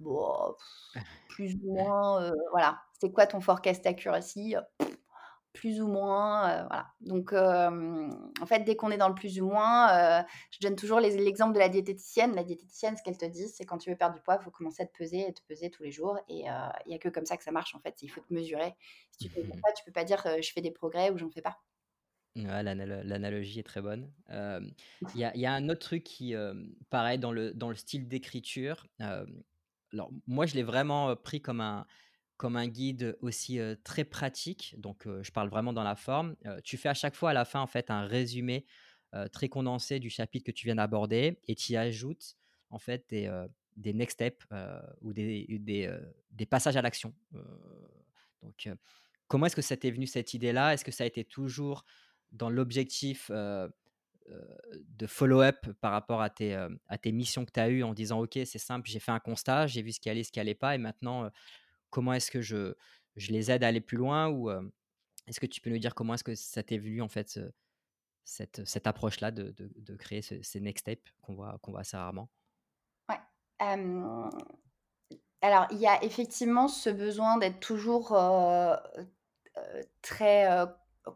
[0.00, 0.56] «Bah,
[1.28, 2.82] plus ou moins, voilà.
[3.00, 4.56] C'est quoi ton forecast accuracy?»
[5.54, 6.88] «Plus ou moins», heu, voilà.
[7.00, 8.10] Donc hem,
[8.42, 11.54] en fait, dès qu'on est dans le plus ou moins, heu, je donne toujours l'exemple
[11.54, 12.34] de la diététicienne.
[12.34, 14.50] La diététicienne, ce qu'elle te dit, c'est quand tu veux perdre du poids, il faut
[14.50, 17.08] commencer à te peser et te peser tous les jours et il y a que
[17.08, 18.02] comme ça que ça marche, en fait.
[18.02, 18.74] Il faut te mesurer.
[19.12, 21.30] Si tu te mesures pas, tu peux pas dire, «Je fais des progrès» ou «J'en
[21.30, 21.58] fais pas».
[22.36, 24.12] Ouais, l'analogie est très bonne.
[24.28, 27.68] Il y a il y a un autre truc qui, hem, pareil dans le dans
[27.68, 31.86] le style d'écriture, alors moi je l'ai vraiment, pris comme un
[32.36, 36.36] comme un guide aussi, très pratique, donc je parle vraiment dans la forme.
[36.64, 38.66] Tu fais à chaque fois à la fin, en fait, un résumé,
[39.32, 42.36] très condensé du chapitre que tu viens d'aborder et tu y ajoutes,
[42.70, 43.30] en fait, des,
[43.76, 44.46] des next steps,
[45.00, 45.46] ou des
[46.30, 47.14] des, passages à l'action.
[48.42, 48.68] Donc
[49.28, 50.74] comment est-ce que ça t'est venu cette idée-là?
[50.74, 51.84] Est-ce que ça a été toujours
[52.32, 56.54] dans l'objectif, de follow-up par rapport à tes,
[56.88, 59.20] à tes missions que tu as eues en disant: «OK, c'est simple, j'ai fait un
[59.20, 61.30] constat, j'ai vu ce qui allait, ce qui allait pas et maintenant,
[61.94, 62.74] comment est-ce que je
[63.16, 64.50] je les aide à aller plus loin?» ou,
[65.28, 67.52] est-ce que tu peux nous dire comment est-ce que ça t'est venu en fait ce
[68.24, 71.82] cette cette approche-là de de de créer ce ces next steps qu'on voit qu'on voit
[71.82, 72.30] assez rarement?
[73.08, 73.20] Ouais.
[75.42, 78.14] Alors il y a effectivement ce besoin d'être toujours,
[80.02, 80.46] très,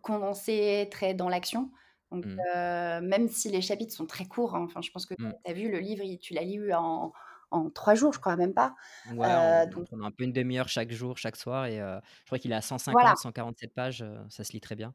[0.03, 1.71] condensé, très dans l'action.
[2.11, 3.01] Donc Mmh.
[3.03, 5.33] même si les chapitres sont très courts, hein, enfin je pense que Mmh.
[5.45, 7.13] tu as vu le livre, tu l'as lu en
[7.51, 8.75] en 3 jours, je crois, même pas.
[9.15, 12.27] Ouais, en donc prenant un peu une demi heure chaque jour, chaque soir et je
[12.27, 14.95] crois qu'il est à voilà, 150-147 pages, ça se lit très bien.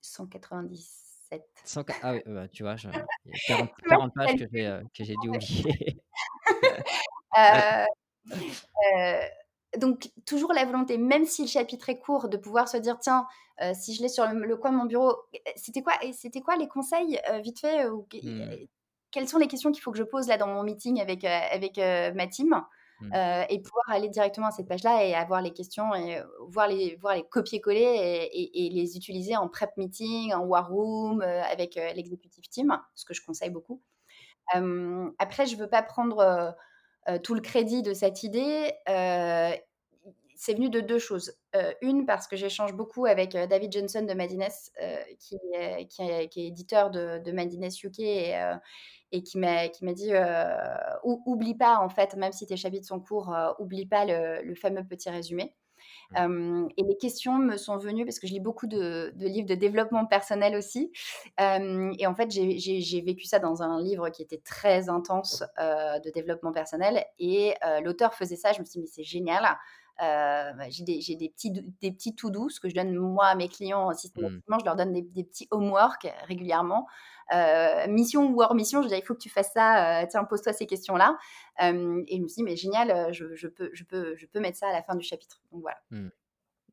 [0.00, 1.46] 197.
[1.64, 2.88] 100 qua ah oui, bah, tu vois, je
[3.26, 4.36] il y a 40- Tu vois, 40 je pages
[4.94, 6.02] que j'ai, dû oublier.
[8.96, 9.20] Heu,
[9.78, 13.26] donc toujours la volonté, même si le chapitre est court, de pouvoir se dire: «Tiens,
[13.74, 15.14] si je l'ai sur le le coin de mon bureau,
[15.56, 18.66] c'était quoi et c'était quoi les conseils, vite fait, ou Mmh.
[19.10, 21.28] Quelles sont les questions qu'il faut que je pose là dans mon meeting avec, heu,
[21.28, 22.54] avec, heu, ma team?»
[23.00, 23.14] Mmh.
[23.14, 26.96] heu et pouvoir aller directement à cette page-là et avoir les questions et voir les
[26.96, 31.76] voir les copier-coller et et et les utiliser en prep meeting, en war room, avec,
[31.76, 33.82] heu, l'executive team, ce que je conseille beaucoup.
[35.18, 36.54] Après je veux pas prendre,
[37.24, 38.72] tout le crédit de cette idée,
[40.42, 41.34] c'est venu de 2 choses.
[41.54, 44.44] Heu, une parce que j'échange beaucoup avec, heu, David Johnson de Madines,
[44.82, 44.86] heu,
[45.18, 48.00] qui est qui est qui est éditeur de de Madines UK
[49.12, 50.24] et qui m'a dit, heu:
[51.04, 54.42] «Ou oublie pas en fait, même si tes chapitres sont courts, heu, oublie pas le
[54.42, 55.54] le fameux petit résumé».
[56.78, 59.54] Et les questions me sont venues parce que je lis beaucoup de de livres de
[59.56, 60.92] développement personnel aussi.
[61.38, 66.52] Et en fait, j'ai vécu ça dans un livre qui était très intense, de développement
[66.52, 68.52] personnel et l'auteur faisait ça.
[68.52, 69.44] Je me suis dit: «Mais c'est génial».
[70.00, 70.04] Heu,
[70.56, 73.26] bah, j'ai des j'ai des petits des petits to do, ce que je donne moi
[73.26, 74.40] à mes clients Mmh.
[74.40, 74.58] systématiquement.
[74.58, 76.86] Je leur donne des des petits homework régulièrement.
[77.32, 80.52] Heu, mission ou hors mission, je dis: «Il faut que tu fasses ça, tiens, pose-toi
[80.52, 81.16] ces questions-là».
[81.60, 81.72] Et
[82.16, 84.68] je me suis dit: «Mais génial, je je peux je peux je peux mettre ça
[84.68, 85.42] à la fin du chapitre».
[85.52, 85.78] Donc voilà.
[85.90, 86.08] Mmh.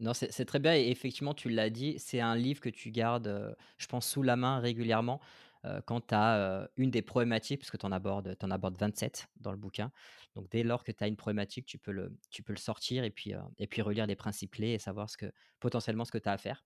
[0.02, 2.92] Non, c'est c'est très bien et effectivement, tu l'as dit, c'est un livre que tu
[2.92, 5.22] gardes, je pense sous la main régulièrement,
[5.68, 8.78] heu, quand tu as, heu, une des problématiques, parce que tu en abordes en abordes
[8.80, 9.92] 27 dans le bouquin.
[10.36, 13.04] Donc dès lors que tu as une problématique, tu peux le tu peux le sortir
[13.04, 16.12] et puis, heu et puis relire les principes clés et savoir ce que potentiellement ce
[16.12, 16.64] que tu as à faire.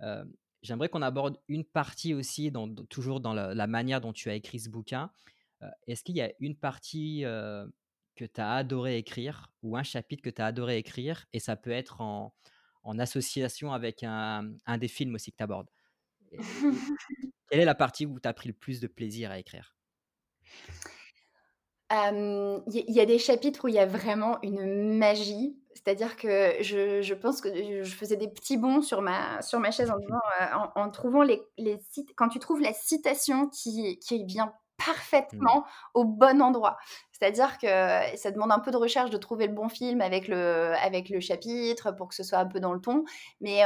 [0.00, 0.32] Hem,
[0.62, 4.60] j'aimerais qu'on aborde une partie aussi dans toujours dans la manière dont tu as écrit
[4.60, 5.10] ce bouquin.
[5.86, 7.24] Est-ce qu'il y a une partie,
[8.16, 11.26] que tu as adoré écrire ou un chapitre que tu as adoré écrire?
[11.32, 12.34] Et ça peut être en
[12.84, 15.70] en association avec un un des films aussi que tu abordes?
[17.48, 19.76] Quelle est la partie où tu as pris le plus de plaisir à écrire?
[21.90, 25.56] Il y a il y a des chapitres où il y a vraiment une magie.
[25.74, 29.70] C'est-à-dire que je je pense que je faisais des petits bonds sur ma sur ma
[29.70, 31.78] chaise en disant, heu, en en trouvant les les
[32.16, 34.52] quand tu trouves la citation qui qui vient
[35.32, 35.48] Mmh.
[35.48, 36.76] parfaitement au bon endroit.
[37.12, 37.66] C'est-à-dire que
[38.16, 41.20] ça demande un peu de recherche de trouver le bon film avec le avec le
[41.20, 43.04] chapitre pour que ce soit un peu dans le ton.
[43.40, 43.62] Mais,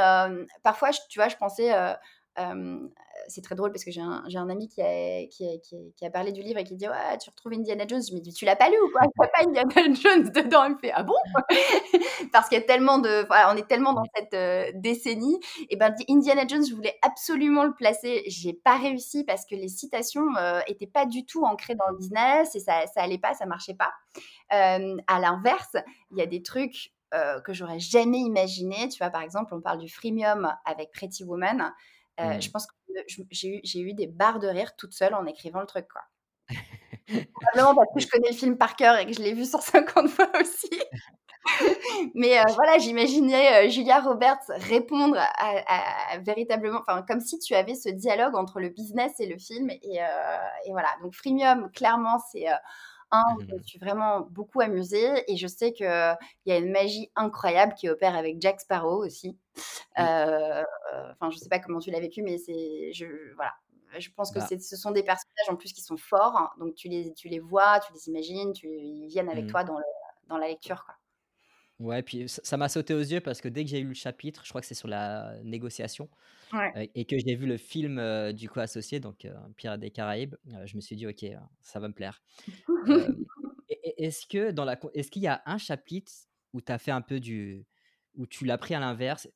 [0.63, 1.71] parfois, je tu vois, je pensais,
[3.27, 6.09] c'est très drôle parce que j'ai un, un ami qui a, qui, a, qui, a,
[6.09, 8.01] parlé du livre et qui dit Ouais, tu retrouves Indiana Jones.
[8.07, 9.01] Je me dis Tu l'as pas lu ou quoi?
[9.01, 11.15] Tu pas Indiana Jones dedans Il me fait Ah bon?
[12.33, 13.25] Parce qu'il y a tellement de.
[13.51, 15.39] On est tellement dans cette euh, décennie.
[15.69, 18.23] Et ben, Indiana Jones, je voulais absolument le placer.
[18.27, 21.97] J'ai pas réussi parce que les citations euh, étaient pas du tout ancrées dans le
[21.97, 23.91] business et ça, ça pas, ça marchait pas.
[24.53, 25.75] Euh, à l'inverse,
[26.11, 28.87] il y a des trucs euh, que j'aurais jamais imaginé.
[28.89, 31.73] Tu vois, par exemple, on parle du freemium avec Pretty Woman.
[32.19, 32.51] Euh, je mmh.
[32.51, 32.73] pense que
[33.31, 36.01] j'ai eu, eu, des barres de rire toute seule en écrivant le truc, quoi.
[37.33, 40.09] Probablement parce que je connais le film par cœur et que je l'ai vu 150
[40.09, 40.69] fois aussi.
[42.13, 47.89] Mais euh, voilà, j'imaginais Julia Roberts répondre à, véritablement, enfin, comme si tu avais ce
[47.89, 49.69] dialogue entre le business et le film.
[49.71, 52.45] Et, et voilà, donc Freemium, clairement, c'est
[53.11, 53.63] un, je me mmh.
[53.63, 58.15] suis vraiment beaucoup amusée et je sais qu'il y a une magie incroyable qui opère
[58.15, 59.37] avec Jack Sparrow aussi.
[59.97, 63.53] Enfin, je sais pas comment tu l'as vécu, mais c'est, je, voilà,
[63.97, 66.75] je pense que bah ce sont des personnages en plus qui sont forts, hein, donc
[66.75, 69.51] tu les, tu les vois, tu les imagines, tu, ils viennent avec mmh.
[69.51, 69.79] toi dans,
[70.27, 70.85] dans la lecture.
[70.85, 70.95] Quoi.
[71.81, 74.43] Ouais, puis ça m'a sauté aux yeux parce que dès que j'ai eu le chapitre,
[74.43, 76.09] je crois que c'est sur la négociation,
[76.93, 77.99] et que j'ai vu le film
[78.33, 81.25] du coup associé, donc Pirates des Caraïbes, je me suis dit, ok,
[81.61, 82.21] ça va me plaire.
[83.97, 86.11] est-ce que dans la, est-ce qu'il y a un chapitre
[86.53, 87.65] où tu as fait un peu du,
[88.15, 89.27] où tu l'as pris à l'inverse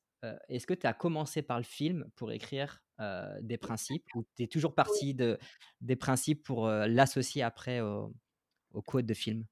[0.47, 2.83] Est-ce que tu as commencé par le film pour écrire
[3.41, 5.39] des principes, ou tu es toujours parti de,
[5.81, 8.13] des principes pour l'associer après au,
[8.71, 9.45] au code de film?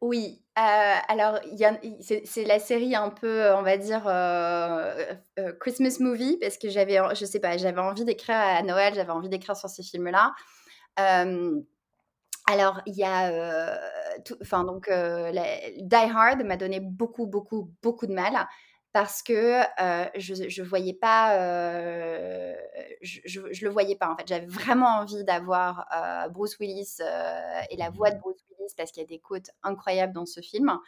[0.00, 1.40] Oui, alors
[2.00, 4.02] c'est la série un peu, on va dire,
[5.60, 9.28] Christmas movie parce que j'avais je sais pas, j'avais envie d'écrire à Noël, j'avais envie
[9.28, 10.34] d'écrire sur ces films-là.
[12.46, 13.78] alors il y a,
[14.42, 18.46] enfin donc, Die Hard m'a donné beaucoup, beaucoup, beaucoup de mal
[18.92, 19.60] parce que
[20.16, 21.36] je je voyais pas,
[23.02, 24.26] je je le voyais pas, en fait.
[24.26, 25.86] J'avais vraiment envie d'avoir,
[26.30, 26.98] Bruce Willis,
[27.70, 28.36] et la voix de Bruce
[28.76, 30.78] parce qu'il y a des quotes incroyables dans ce film.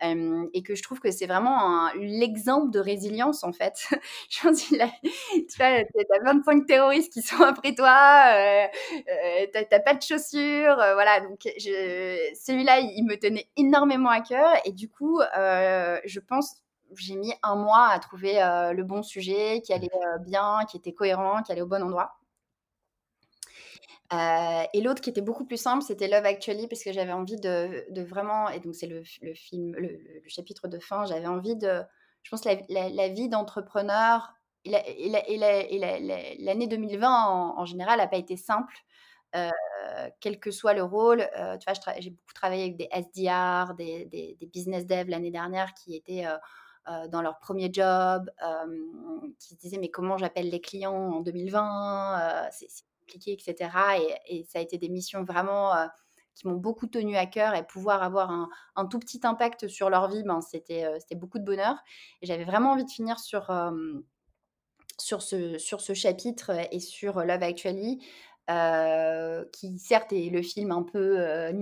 [0.00, 3.88] et que je trouve que c'est vraiment l'exemple de résilience en fait.
[4.30, 4.52] tu vois,
[5.56, 8.66] t'as 25 terroristes qui sont après toi, euh,
[9.08, 11.20] euh, t'as pas de chaussures, euh, voilà.
[11.20, 16.62] Donc celui-là, il me tenait énormément à cœur et du coup, je pense
[16.96, 18.34] j'ai mis un mois à trouver
[18.74, 22.17] le bon sujet qui allait bien, qui était cohérent, qui allait au bon endroit.
[24.12, 27.36] Euh, et l'autre qui était beaucoup plus simple, c'était Love Actually, parce que j'avais envie
[27.36, 29.02] de, vraiment, et donc c'est le,
[29.34, 31.82] film, le, chapitre de fin, j'avais envie de,
[32.22, 34.32] je pense, la, la, vie d'entrepreneur
[34.64, 38.74] et l'année 2020 en, général n'a pas été simple,
[39.36, 39.50] euh,
[40.20, 41.20] quel que soit le rôle.
[41.38, 45.94] Euh, tu vois, j'ai beaucoup travaillé avec des SDR, des, business devs l'année dernière qui
[45.94, 46.24] étaient
[47.08, 48.30] dans leur premier job,
[49.38, 52.68] qui se disaient mais comment j'appelle les clients en 2020 C'est
[53.14, 53.54] etc.
[54.28, 55.86] Et, ça a été des missions vraiment euh,
[56.34, 60.08] qui m'ont beaucoup tenu à cœur et pouvoir avoir un, tout petit impact sur leur
[60.08, 61.76] vie, ben, c'était, euh, c'était beaucoup de bonheur.
[62.22, 63.72] Et j'avais vraiment envie de finir sur, euh,
[64.98, 67.98] sur, ce, sur ce chapitre et sur Love Actually.
[68.48, 71.52] Qui certes est le film un peu euh,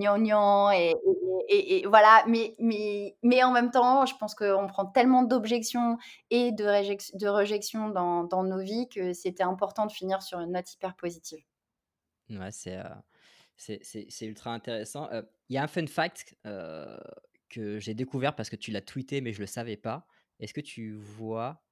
[1.48, 5.98] et, voilà, mais, mais, mais en même temps, je pense qu'on prend tellement d'objections
[6.30, 6.64] et de,
[7.18, 11.44] de rejections dans, nos vies que c'était important de finir sur une note hyper positive.
[12.30, 12.80] Ouais, c'est
[13.56, 15.08] c'est ultra intéressant.
[15.48, 19.32] Il y a un fun fact que j'ai découvert parce que tu l'as tweeté, mais
[19.32, 20.06] je ne le savais pas.
[20.40, 21.62] Est-ce que tu vois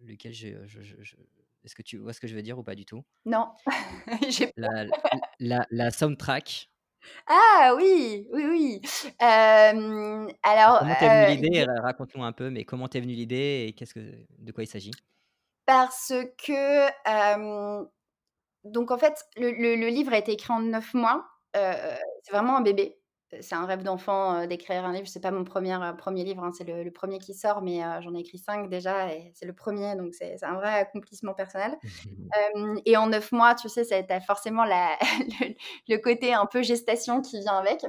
[0.00, 0.56] lequel je,
[1.64, 3.02] est-ce que tu vois ce que je veux dire ou pas du tout?
[3.24, 3.48] Non.
[4.56, 4.86] la,
[5.38, 6.68] la, la, soundtrack.
[7.26, 8.80] Ah oui, oui, oui.
[9.18, 11.64] alors, comment t'es venue l'idée?
[11.64, 14.92] Raconte-nous un peu, mais comment t'es venue l'idée et qu'est-ce que, de quoi il s'agit?
[15.66, 16.88] Parce que,
[18.64, 21.24] donc en fait, le, le, livre a été écrit en neuf mois.
[21.54, 22.99] c'est vraiment un bébé
[23.40, 25.06] c'est un rêve d'enfant d'écrire un livre.
[25.08, 28.20] C'est pas mon premier, premier livre, hein, c'est le, premier qui sort, mais j'en ai
[28.20, 31.76] écrit cinq déjà et c'est le premier, donc c'est un vrai accomplissement personnel.
[32.86, 34.98] et en neuf mois, tu sais, ça a forcément la,
[35.88, 37.84] le, côté un peu gestation qui vient avec.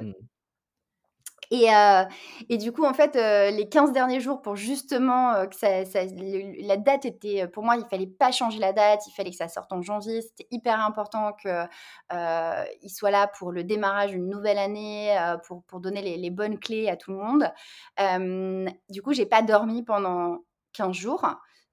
[1.52, 2.04] Et, euh,
[2.48, 5.68] et, du coup, en fait, euh, les 15 derniers jours, pour justement euh, que ça,
[5.84, 9.48] la date était, pour moi, il fallait pas changer la date, il fallait que ça
[9.48, 10.22] sorte en janvier.
[10.22, 15.14] C'était hyper important qu'il soit là pour le démarrage d'une nouvelle année,
[15.46, 18.72] pour, donner les, bonnes clés à tout le monde.
[18.88, 20.38] du coup, j'ai pas dormi pendant
[20.72, 21.26] 15 jours,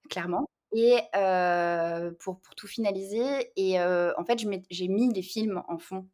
[0.09, 0.45] clairement.
[0.75, 0.97] Et
[2.19, 4.39] pour, tout finaliser, et en fait,
[4.69, 6.05] j'ai mis les films en fond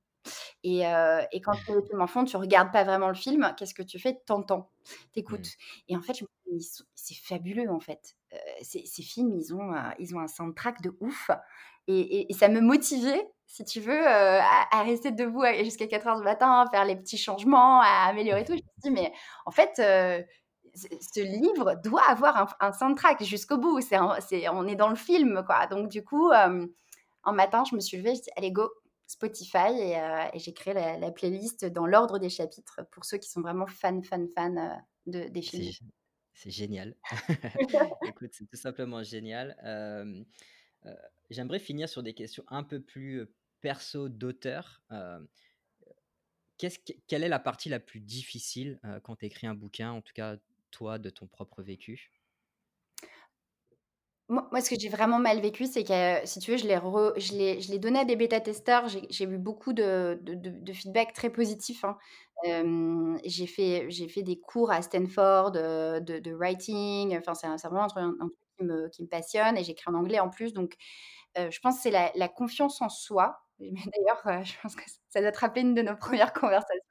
[0.63, 3.53] Et, euh, et quand les films en fond, tu regardes pas vraiment le film.
[3.57, 4.19] Qu'est-ce que tu fais?
[4.25, 4.69] T'entends,
[5.13, 5.47] t'écoutes.
[5.47, 5.89] Mmh.
[5.89, 6.23] Et en fait,
[6.95, 8.15] c'est fabuleux en fait.
[8.33, 11.29] Euh, ces, ces, films, ils ont, ils ont un soundtrack de ouf.
[11.87, 14.39] Et, et, ça me motivait, si tu veux, euh,
[14.71, 18.43] à, rester debout jusqu'à 4 heures du matin, à faire les petits changements, à améliorer
[18.43, 18.53] tout.
[18.53, 19.13] Je me suis dit, mais
[19.45, 20.21] en fait, euh,
[20.73, 23.81] ce livre doit avoir un, soundtrack jusqu'au bout.
[23.81, 23.99] C'est,
[24.49, 25.67] on est dans le film, quoi.
[25.67, 26.65] Donc, du coup, euh,
[27.23, 28.69] un matin, je me suis levée, je dit, allez, go,
[29.07, 29.71] Spotify,
[30.33, 34.01] et, j'ai créé la, playlist dans l'ordre des chapitres pour ceux qui sont vraiment fans,
[34.01, 35.71] fans, fans de, des films.
[36.33, 36.95] C'est génial.
[38.07, 39.55] Écoute, c'est tout simplement génial.
[41.29, 43.27] J'aimerais finir sur des questions un peu plus
[43.61, 44.83] perso d'auteur.
[46.57, 50.37] quelle est la partie la plus difficile quand tu écris un bouquin, en tout cas
[50.71, 52.11] toi, de ton propre vécu?
[54.27, 57.71] Moi, ce que j'ai vraiment mal vécu, c'est que, si tu veux, je l'ai, je
[57.71, 58.87] l'ai, donné à des bêta-testeurs.
[58.87, 61.85] J'ai, eu beaucoup de, de, feedback très positif.
[61.85, 61.97] Hein.
[63.23, 67.15] j'ai, fait, j'ai fait des cours à Stanford de, writing.
[67.17, 68.03] Enfin, c'est, vraiment un truc,
[68.57, 69.57] qui, me, qui me passionne.
[69.57, 70.53] Et j'écris en anglais en plus.
[70.53, 70.73] Donc,
[71.37, 73.37] je pense que c'est la, confiance en soi.
[73.59, 76.81] D'ailleurs, je pense que ça doit te rappeler une de nos premières conversations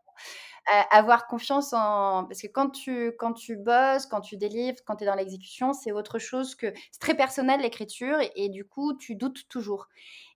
[0.67, 2.25] avoir confiance en.
[2.25, 5.73] Parce que quand tu, quand tu bosses, quand tu délivres, quand tu es dans l'exécution,
[5.73, 6.73] c'est autre chose que.
[6.91, 9.89] C'est très personnel l'écriture et, du coup, tu doutes toujours.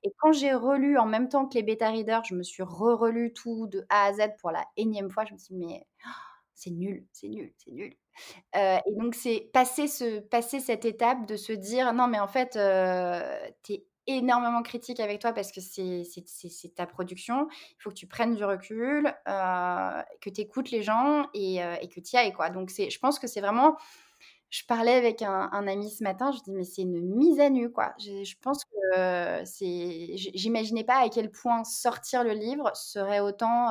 [0.04, 3.32] Et quand j'ai relu en même temps que les bêta readers, je me suis re-relu
[3.32, 5.24] tout de A à Z pour la énième fois.
[5.24, 5.86] Je me suis dit, mais
[6.54, 7.96] c'est nul, c'est nul, c'est nul.
[8.54, 12.56] et donc, c'est passer, ce, passer cette étape de se dire, non, mais en fait,
[12.56, 17.46] euh, tu es énormément critique avec toi parce que c'est ta production.
[17.50, 21.76] Il faut que tu prennes du recul, euh, que tu écoutes les gens et, euh,
[21.80, 22.32] et que tu y ailles.
[22.32, 22.50] Quoi.
[22.50, 23.76] Donc, je pense que c'est vraiment.
[24.50, 27.70] Je parlais avec un, ami ce matin, je dis mais c'est une mise à nu
[27.70, 27.92] quoi.
[27.98, 33.68] Je, pense que euh, c'est, j'imaginais pas à quel point sortir le livre serait autant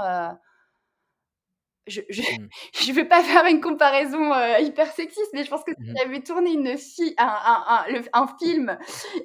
[1.88, 2.93] je ne mmh.
[2.93, 6.21] veux pas faire une comparaison euh, hyper sexiste, mais je pense que si mmh j'avais
[6.21, 8.78] tourné une fille, un, un, un, film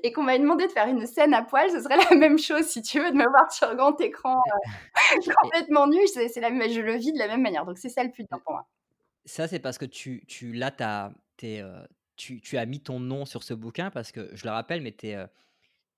[0.02, 2.66] et qu'on m'avait demandé de faire une scène à poil, ce serait la même chose
[2.66, 4.40] si tu veux, de me voir sur grand écran
[5.16, 6.06] euh, complètement nu.
[6.06, 7.64] C'est, la, je le vis de la même manière.
[7.64, 8.66] Donc c'est ça le plus dur pour moi.
[9.24, 10.72] Ça, c'est parce que tu, tu, là,
[11.44, 14.82] euh, tu, tu, as mis ton nom sur ce bouquin parce que, je le rappelle,
[14.82, 15.16] mais tu es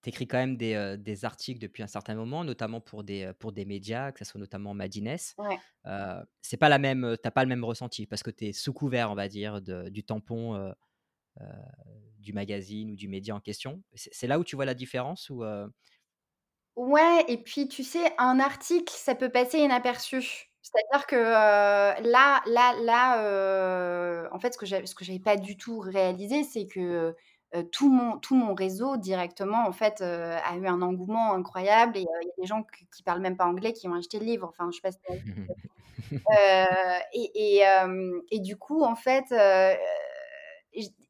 [0.04, 3.52] tu écris quand même des, des, articles depuis un certain moment, notamment pour des, pour
[3.52, 5.16] des médias, que ce soit notamment Madines.
[5.38, 5.58] Ouais.
[6.42, 9.10] c'est pas la même, t'as pas le même ressenti parce que tu es sous couvert,
[9.10, 10.72] on va dire, de, du tampon
[12.18, 13.82] du magazine ou du média en question.
[13.94, 15.42] C'est là où tu vois la différence ou
[16.76, 20.50] Ouais, et puis tu sais, un article, ça peut passer inaperçu.
[20.60, 26.66] C'est-à-dire que là, là, là, en fait, ce que j'avais pas du tout réalisé, c'est
[26.66, 27.14] que
[27.72, 32.04] tout, mon, tout mon réseau directement en fait a eu un engouement incroyable et il
[32.04, 34.48] y a des gens qui, ne parlent même pas anglais qui ont acheté le livre.
[34.48, 35.14] Enfin, je sais pas
[37.14, 37.64] et, et,
[38.30, 39.32] et, du coup, en fait,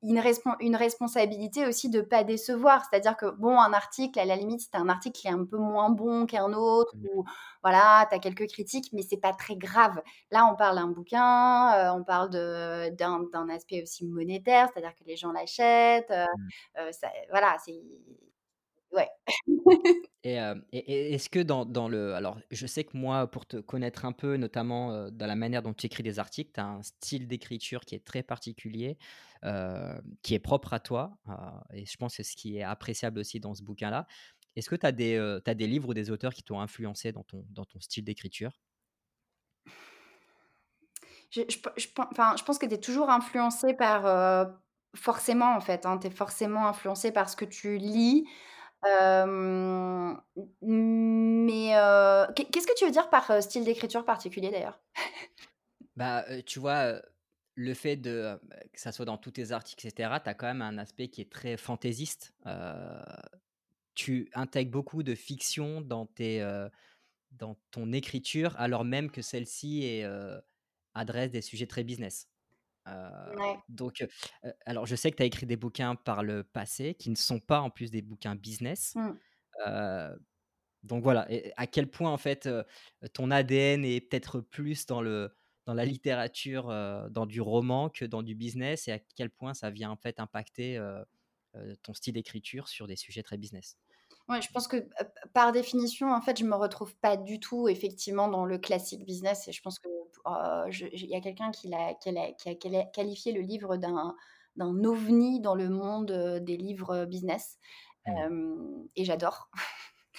[0.05, 0.23] une,
[0.61, 2.85] une, responsabilité aussi de pas décevoir.
[2.85, 5.57] C'est-à-dire que, bon, un article, à la limite, c'est un article qui est un peu
[5.57, 7.07] moins bon qu'un autre, mmh.
[7.15, 7.25] ou
[7.63, 10.03] voilà, tu as quelques critiques, mais c'est pas très grave.
[10.31, 15.17] Là, on parle d'un bouquin, euh, on parle d'un aspect aussi monétaire, c'est-à-dire que les
[15.17, 16.11] gens l'achètent.
[16.11, 16.79] Euh, mmh.
[16.81, 16.91] euh,
[17.31, 17.81] voilà, c'est
[18.95, 19.09] Ouais.
[20.23, 20.39] Et,
[21.13, 22.15] est-ce que dans, dans, le...
[22.15, 25.75] Alors, je sais que moi, pour te connaître un peu, notamment dans la manière dont
[25.75, 28.97] tu écris des articles, tu as un style d'écriture qui est très particulier,
[30.23, 31.19] qui est propre à toi.
[31.75, 34.07] et je pense que c'est ce qui est appréciable aussi dans ce bouquin-là.
[34.57, 37.25] Est-ce que tu as, des, as des livres ou des auteurs qui t'ont influencé dans
[37.25, 38.53] ton, dans ton style d'écriture?
[41.31, 44.55] Je, je, je, enfin, je pense que tu es toujours influencé par...
[44.95, 45.85] forcément, en fait.
[45.85, 48.25] Hein, tu es forcément influencé par ce que tu lis
[50.63, 51.69] mais
[52.35, 54.81] qu'est-ce que tu veux dire par style d'écriture particulier d'ailleurs?
[55.97, 57.01] Bah, tu vois,
[57.55, 58.37] le fait de
[58.73, 61.21] que ça soit dans tous tes articles, etc., tu as quand même un aspect qui
[61.21, 62.35] est très fantaisiste.
[63.95, 66.41] tu intègres beaucoup de fiction dans, tes,
[67.31, 70.03] dans ton écriture, alors même que celle-ci
[70.95, 72.29] adresse des sujets très business.
[73.69, 74.07] Donc,
[74.67, 77.41] alors je sais que tu as écrit des bouquins par le passé qui ne sont
[77.41, 78.95] pas en plus des bouquins business.
[78.95, 80.17] Mmh.
[80.83, 82.49] donc voilà, et à quel point en fait
[83.13, 85.35] ton ADN est peut-être plus dans, le,
[85.67, 86.69] dans la littérature,
[87.11, 90.21] dans du roman que dans du business et à quel point ça vient en fait
[90.21, 90.79] impacter
[91.83, 93.79] ton style d'écriture sur des sujets très business?
[94.29, 94.89] Ouais, je pense que
[95.35, 99.49] par définition, en fait, je me retrouve pas du tout effectivement dans le classique business.
[99.49, 99.89] Et je pense que
[100.27, 104.15] il y a quelqu'un qui, qui, qui, a qualifié le livre d'un
[104.57, 107.59] d'un ovni dans le monde des livres business.
[108.07, 108.87] Mmh.
[108.97, 109.51] et j'adore.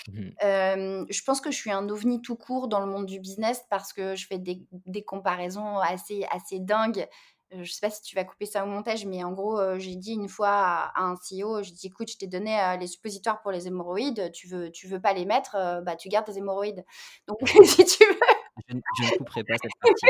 [0.08, 3.64] Mmh je pense que je suis un ovni tout court dans le monde du business
[3.70, 7.08] parce que je fais des des comparaisons assez assez dingues.
[7.52, 10.14] Je sais pas si tu vas couper ça au montage, mais en gros, j'ai dit
[10.14, 13.52] une fois à à un CEO, j'ai dit: «Écoute, je t'ai donné, les suppositoires pour
[13.52, 16.84] les hémorroïdes, tu veux tu veux pas les mettre, bah, tu gardes tes hémorroïdes».
[17.28, 18.35] Donc si tu veux
[18.68, 20.08] Je ne je ne couperai pas cette partie.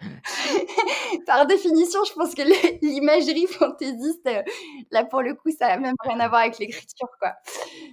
[1.26, 2.42] Par définition, je pense que
[2.82, 4.42] l'imagerie fantaisiste, heu,
[4.90, 7.34] là, pour le coup, ça a même rien à voir avec l'écriture, quoi.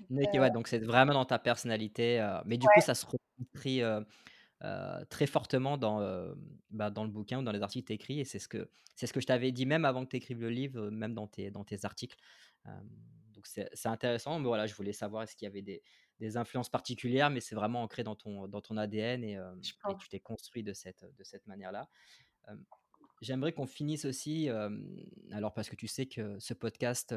[0.09, 4.05] Ouais, donc c'est vraiment dans ta personnalité, heu, mais du coup, ça se retranscrit, heu,
[5.09, 5.99] très fortement dans,
[6.71, 8.69] bah, dans le bouquin ou dans les articles que tu écris et c'est ce que
[8.95, 11.51] ce que je t'avais dit même avant que tu écrives le livre, même dans tes
[11.51, 12.17] dans tes articles.
[12.65, 15.83] Donc c'est intéressant, mais voilà, je voulais savoir est-ce qu'il y avait des
[16.19, 19.37] des influences particulières, mais c'est vraiment ancré dans ton dans ton ADN et
[19.81, 20.01] pense.
[20.01, 21.89] tu t'es construit de cette de cette manière-là.
[23.21, 24.49] J'aimerais qu'on finisse aussi,
[25.31, 27.13] alors parce que tu sais que ce podcast,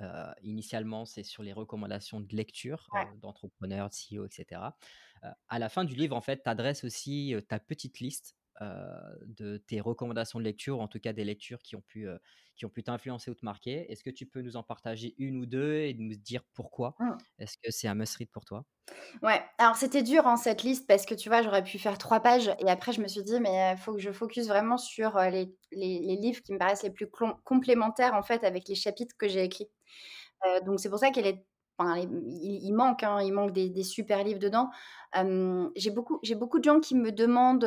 [0.00, 2.88] Heu, initialement, c'est sur les recommandations de lecture,
[3.22, 4.76] d'entrepreneurs, de CEO et cetera.
[5.24, 9.58] Heu, à la fin du livre, en fait, tu adresses aussi, ta petite liste, de
[9.58, 12.18] tes recommandations de lecture, ou en tout cas des lectures qui ont pu, heu,
[12.56, 13.90] qui ont pu t'influencer ou te marquer.
[13.92, 16.96] Est-ce que tu peux nous en partager une ou 2 et nous dire pourquoi?
[16.98, 17.26] Mmh.
[17.38, 18.66] Est-ce que c'est un must read pour toi?
[19.22, 22.20] Ouais, alors c'était dur, hein, cette liste parce que tu vois, j'aurais pu faire 3
[22.20, 25.18] pages et après je me suis dit: «Mais il faut que je focus vraiment sur,
[25.18, 27.08] les les les livres qui me paraissent les plus
[27.44, 29.70] complémentaires, en fait, avec les chapitres que j'ai écrits».
[30.66, 31.46] Donc c'est pour ça qu'elle est
[31.78, 34.70] il manque, hein, il manque des des super livres dedans.
[35.76, 37.64] J'ai beaucoup j'ai beaucoup de gens qui me demandent,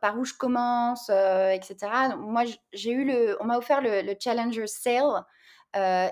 [0.00, 2.08] par où je commence, heu, et cetera.
[2.10, 5.24] Donc moi, j'ai eu le on m'a offert le le Challenger Sale,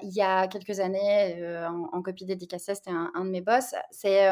[0.03, 3.75] il y a quelques années, en en copie dédicacée, c'était un un de mes boss.
[3.91, 4.29] C'est,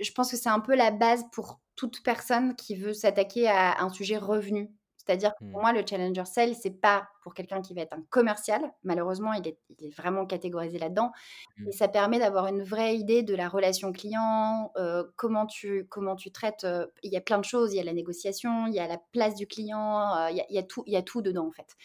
[0.00, 3.82] je pense que c'est un peu la base pour toute personne qui veut s'attaquer à
[3.82, 4.70] un sujet revenu.
[5.06, 7.94] C'est-à-dire que pour Mmh, moi, le challenger sale, c'est pas pour quelqu'un qui va être
[7.94, 8.60] un commercial.
[8.84, 11.12] Malheureusement, il est il est vraiment catégorisé là-dedans.
[11.58, 15.86] mmh, Et ça permet d'avoir une vraie idée de la relation client, heu, comment tu
[15.88, 18.66] comment tu traites, heu, il y a plein de choses, il y a la négociation,
[18.66, 20.82] il y a la place du client, heu, il y a il y a tout
[20.86, 21.76] il y a tout dedans, en fait.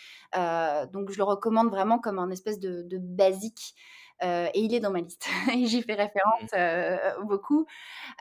[0.91, 3.76] Donc je le recommande vraiment comme un espèce de de basique,
[4.24, 6.57] heu, et il est dans ma liste et j'y fais référence, mmh.
[6.57, 7.66] heu, beaucoup.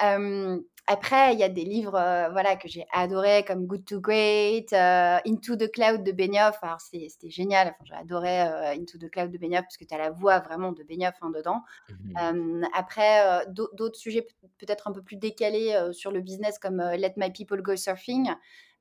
[0.00, 4.00] Hem, après, il y a des livres, heu, voilà, que j'ai adorés comme Good to
[4.00, 6.58] Great, Into the Cloud de Benioff.
[6.62, 9.98] Alors c'était génial, enfin, j'ai adoré, Into the Cloud de Benioff parce que tu as
[9.98, 11.62] la voix vraiment de Benioff, hein, dedans.
[11.88, 17.14] Mmh après, d'autres sujets peut peut-être un peu plus décalés, sur le business comme, Let
[17.16, 18.30] My People Go Surfing,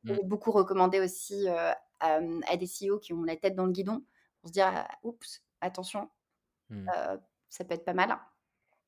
[0.05, 1.47] j'ai beaucoup recommandé aussi,
[1.99, 4.03] à des CEO qui ont la tête dans le guidon
[4.41, 6.09] pour se dire: «Ah, oups, attention,
[6.69, 6.87] mmh.
[7.49, 8.17] ça peut être pas mal».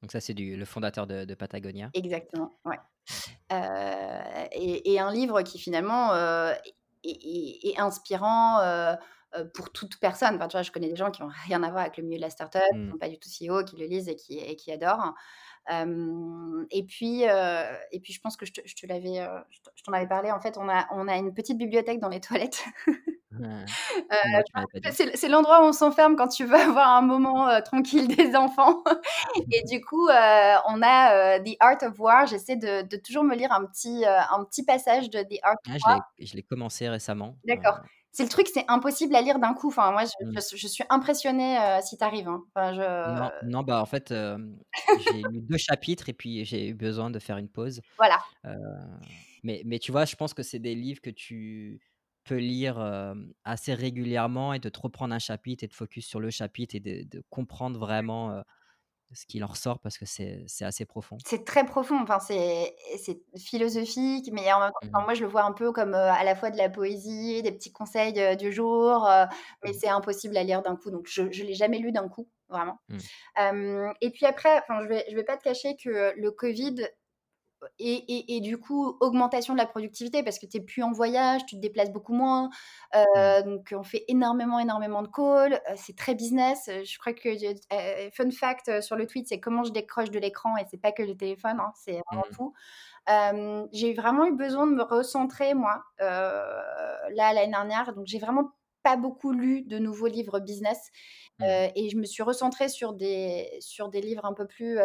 [0.02, 1.90] Donc ça, c'est le fondateur de de Patagonia?
[1.94, 2.78] Exactement, ouais.
[4.52, 6.62] Et et un livre qui finalement, est
[7.04, 8.60] est est inspirant,
[9.54, 10.36] pour toute personne.
[10.36, 12.18] Enfin, tu vois, je connais des gens qui ont rien à voir avec le milieu
[12.18, 12.92] de la start-up, qui Mmh.
[12.92, 15.14] sont pas du tout CEO, qui le lisent et qui et qui adorent.
[16.72, 19.28] Et puis, et puis je pense que je te je te l'avais,
[19.76, 20.32] je t'en avais parlé.
[20.32, 22.64] En fait, on a on a une petite bibliothèque dans les toilettes.
[23.40, 24.92] Dit.
[25.16, 28.84] c'est l'endroit où on s'enferme quand tu veux avoir un moment, heu, tranquille des enfants
[29.52, 32.28] et du coup, heu, on a, The Art of War.
[32.28, 35.76] J'essaie de de toujours me lire un petit, un petit passage de The Art of
[35.86, 36.02] Ah, War.
[36.20, 37.80] je l'ai commencé récemment, D'accord.
[38.12, 39.68] C'est le truc, c'est impossible à lire d'un coup.
[39.68, 40.40] Enfin, moi, je mmh.
[40.52, 42.44] je je suis impressionnée, si tu arrives, hein.
[42.56, 44.14] Enfin, Non, je non, bah, en fait,
[45.10, 48.20] j'ai lu 2 chapitres et puis j'ai eu besoin de faire une pause, voilà.
[49.44, 51.82] mais mais tu vois, je pense que c'est des livres que tu
[52.26, 52.80] peux lire,
[53.46, 56.80] assez régulièrement et de te reprendre un chapitre et de focus sur le chapitre et
[56.82, 58.44] de de comprendre vraiment,
[59.14, 61.24] ce qu'il en ressort parce que c'est assez profond.
[61.26, 65.28] C'est très profond, enfin, c'est c'est philosophique, mais en même temps, Mmh moi, je le
[65.30, 69.08] vois un peu comme, à la fois de la poésie, des petits conseils, du jour,
[69.64, 69.74] mais Mmh.
[69.74, 72.80] c'est impossible à lire d'un coup, donc je je l'ai jamais lu d'un coup, vraiment.
[72.90, 73.10] Mmh.
[74.02, 76.76] Et puis après, enfin, je vais je vais pas te cacher que le covid
[77.80, 80.92] et et et du coup, augmentation de la productivité parce que tu es plus en
[80.92, 82.50] voyage, tu te déplaces beaucoup moins,
[82.96, 87.14] heu, donc on fait énormément, énormément de calls, heu, c'est très business, heu, je crois
[87.14, 87.30] que
[88.14, 91.04] fun fact, sur le tweet, c'est comment je décroche de l'écran et c'est pas que
[91.04, 92.36] le téléphone, hein, c'est vraiment Mmh.
[92.36, 92.54] tout.
[93.74, 98.52] J'ai vraiment eu besoin de me recentrer moi, là, l'année dernière, donc j'ai vraiment
[98.84, 100.80] pas beaucoup lu de nouveaux livres business,
[101.40, 101.66] Mmh.
[101.76, 104.78] et je me suis recentrée sur des sur des livres un peu plus,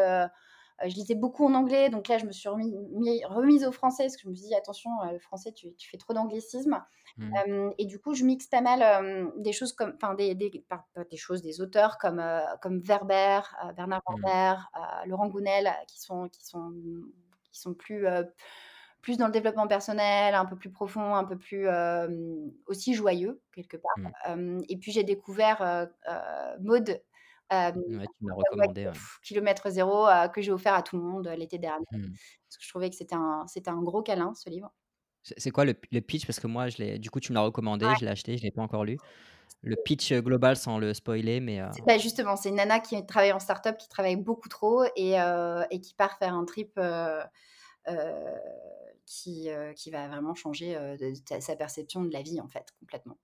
[0.89, 4.05] je lisais beaucoup en anglais, donc là, je me suis remis mis remise au français
[4.05, 6.83] parce que je me suis dit: «Attention, heu, le français, tu tu fais trop d'anglicismes».
[7.17, 7.41] Mmh.
[7.47, 10.87] Hem et du coup, je mixe pas mal, des choses comme enfin des des pas
[10.95, 12.21] pas des choses, des auteurs comme,
[12.83, 14.25] Werber, heu, Bernard Mmh.
[14.25, 16.73] Werber, heu, Laurent Gounel, qui sont qui sont
[17.53, 18.07] qui sont plus,
[19.19, 21.69] dans le développement personnel, un peu plus profond, un peu plus,
[22.67, 23.97] aussi joyeux quelque part.
[24.37, 24.61] Mmh.
[24.69, 25.89] Et puis j'ai découvert, heu
[27.75, 29.01] Ouais, tu me recommandé, ouais.
[29.23, 31.87] kilomètre zéro, heu, que j'ai offert à tout le monde, heu, l'été dernier.
[31.91, 32.17] Mmh.
[32.49, 34.73] Parce que je trouvais que c'était un c'était un gros câlin, ce livre.
[35.23, 36.27] C'est quoi le le pitch?
[36.27, 37.97] Parce que moi, je l'ai du coup, tu me l'as recommandé, Ouais.
[37.97, 39.01] je l'ai acheté, je l'ai pas encore lu.
[39.63, 43.33] Le pitch, heu, global sans le spoiler, mais bah, justement, c'est une nana qui travaille
[43.33, 45.13] en start-up, qui travaille beaucoup trop et
[45.71, 46.79] et qui part faire un trip,
[49.07, 53.19] qui, qui va vraiment changer, de sa perception de la vie, en fait, complètement.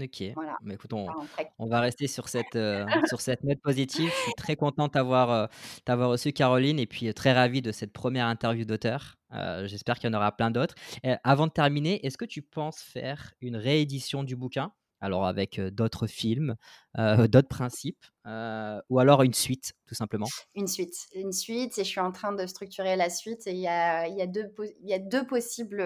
[0.00, 0.24] OK.
[0.34, 2.58] Voilà, Bah, écoute, on va rester sur cette,
[3.08, 4.10] sur cette note positive.
[4.10, 5.48] Je suis très content t'avoir
[5.86, 9.16] reçue Caroline et puis, très ravi de cette 1re interview d'auteur.
[9.64, 10.74] J'espère qu'il y en aura plein d'autres.
[11.22, 14.72] Avant de terminer, est-ce que tu penses faire une réédition du bouquin?
[15.00, 16.56] Alors avec, d'autres films,
[17.28, 20.26] d'autres principes, ou alors une suite, tout simplement?
[20.54, 23.58] Une suite, une suite et je suis en train de structurer la suite et il
[23.58, 25.84] y a y a 2 pos il y a 2 possibles,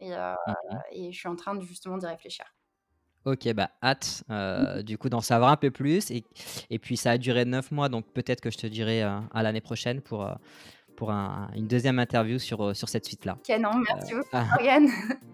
[0.00, 0.78] et heu Mmh mh.
[0.92, 2.44] et je suis en train de justement d'y réfléchir.
[3.24, 4.78] OK, bah, hâte, Mmh mh.
[4.78, 6.24] heu, du coup, d'en savoir un peu plus et
[6.70, 9.42] et puis ça a duré 9 mois, donc peut-être que je te dirai, heu, à
[9.42, 10.28] l'année prochaine pour,
[10.96, 13.38] pour un une 2e interview sur, sur cette suite-là.
[13.44, 14.88] Canon, Heu, merci beaucoup Morgane.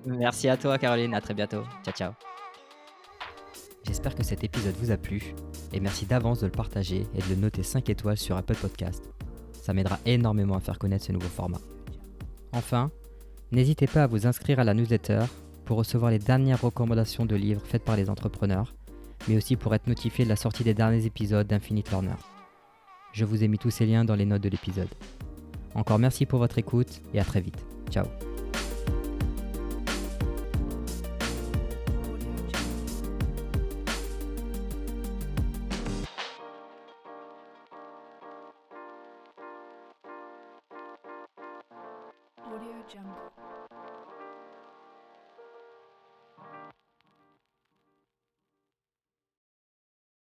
[0.07, 1.63] merci à toi Caroline, à très bientôt.
[1.85, 2.13] Ciao, ciao.
[3.87, 5.35] J'espère que cet épisode vous a plu
[5.75, 9.11] et merci d'avance de le partager et de le noter 5 étoiles sur Apple Podcast.
[9.53, 11.61] Ça m'aidera énormément à faire connaître ce nouveau format.
[12.53, 12.91] Enfin,
[13.55, 15.21] n'hésitez pas à vous inscrire à la newsletter
[15.65, 18.75] pour recevoir les dernières recommandations de livres faites par les entrepreneurs,
[19.29, 22.17] mais aussi pour être notifié de la sortie des derniers épisodes d'Infinite Learner.
[23.13, 24.89] Je vous ai mis tous ces liens dans les notes de l'épisode.
[25.75, 27.65] Encore merci pour votre écoute et à très vite.
[27.91, 28.07] Ciao.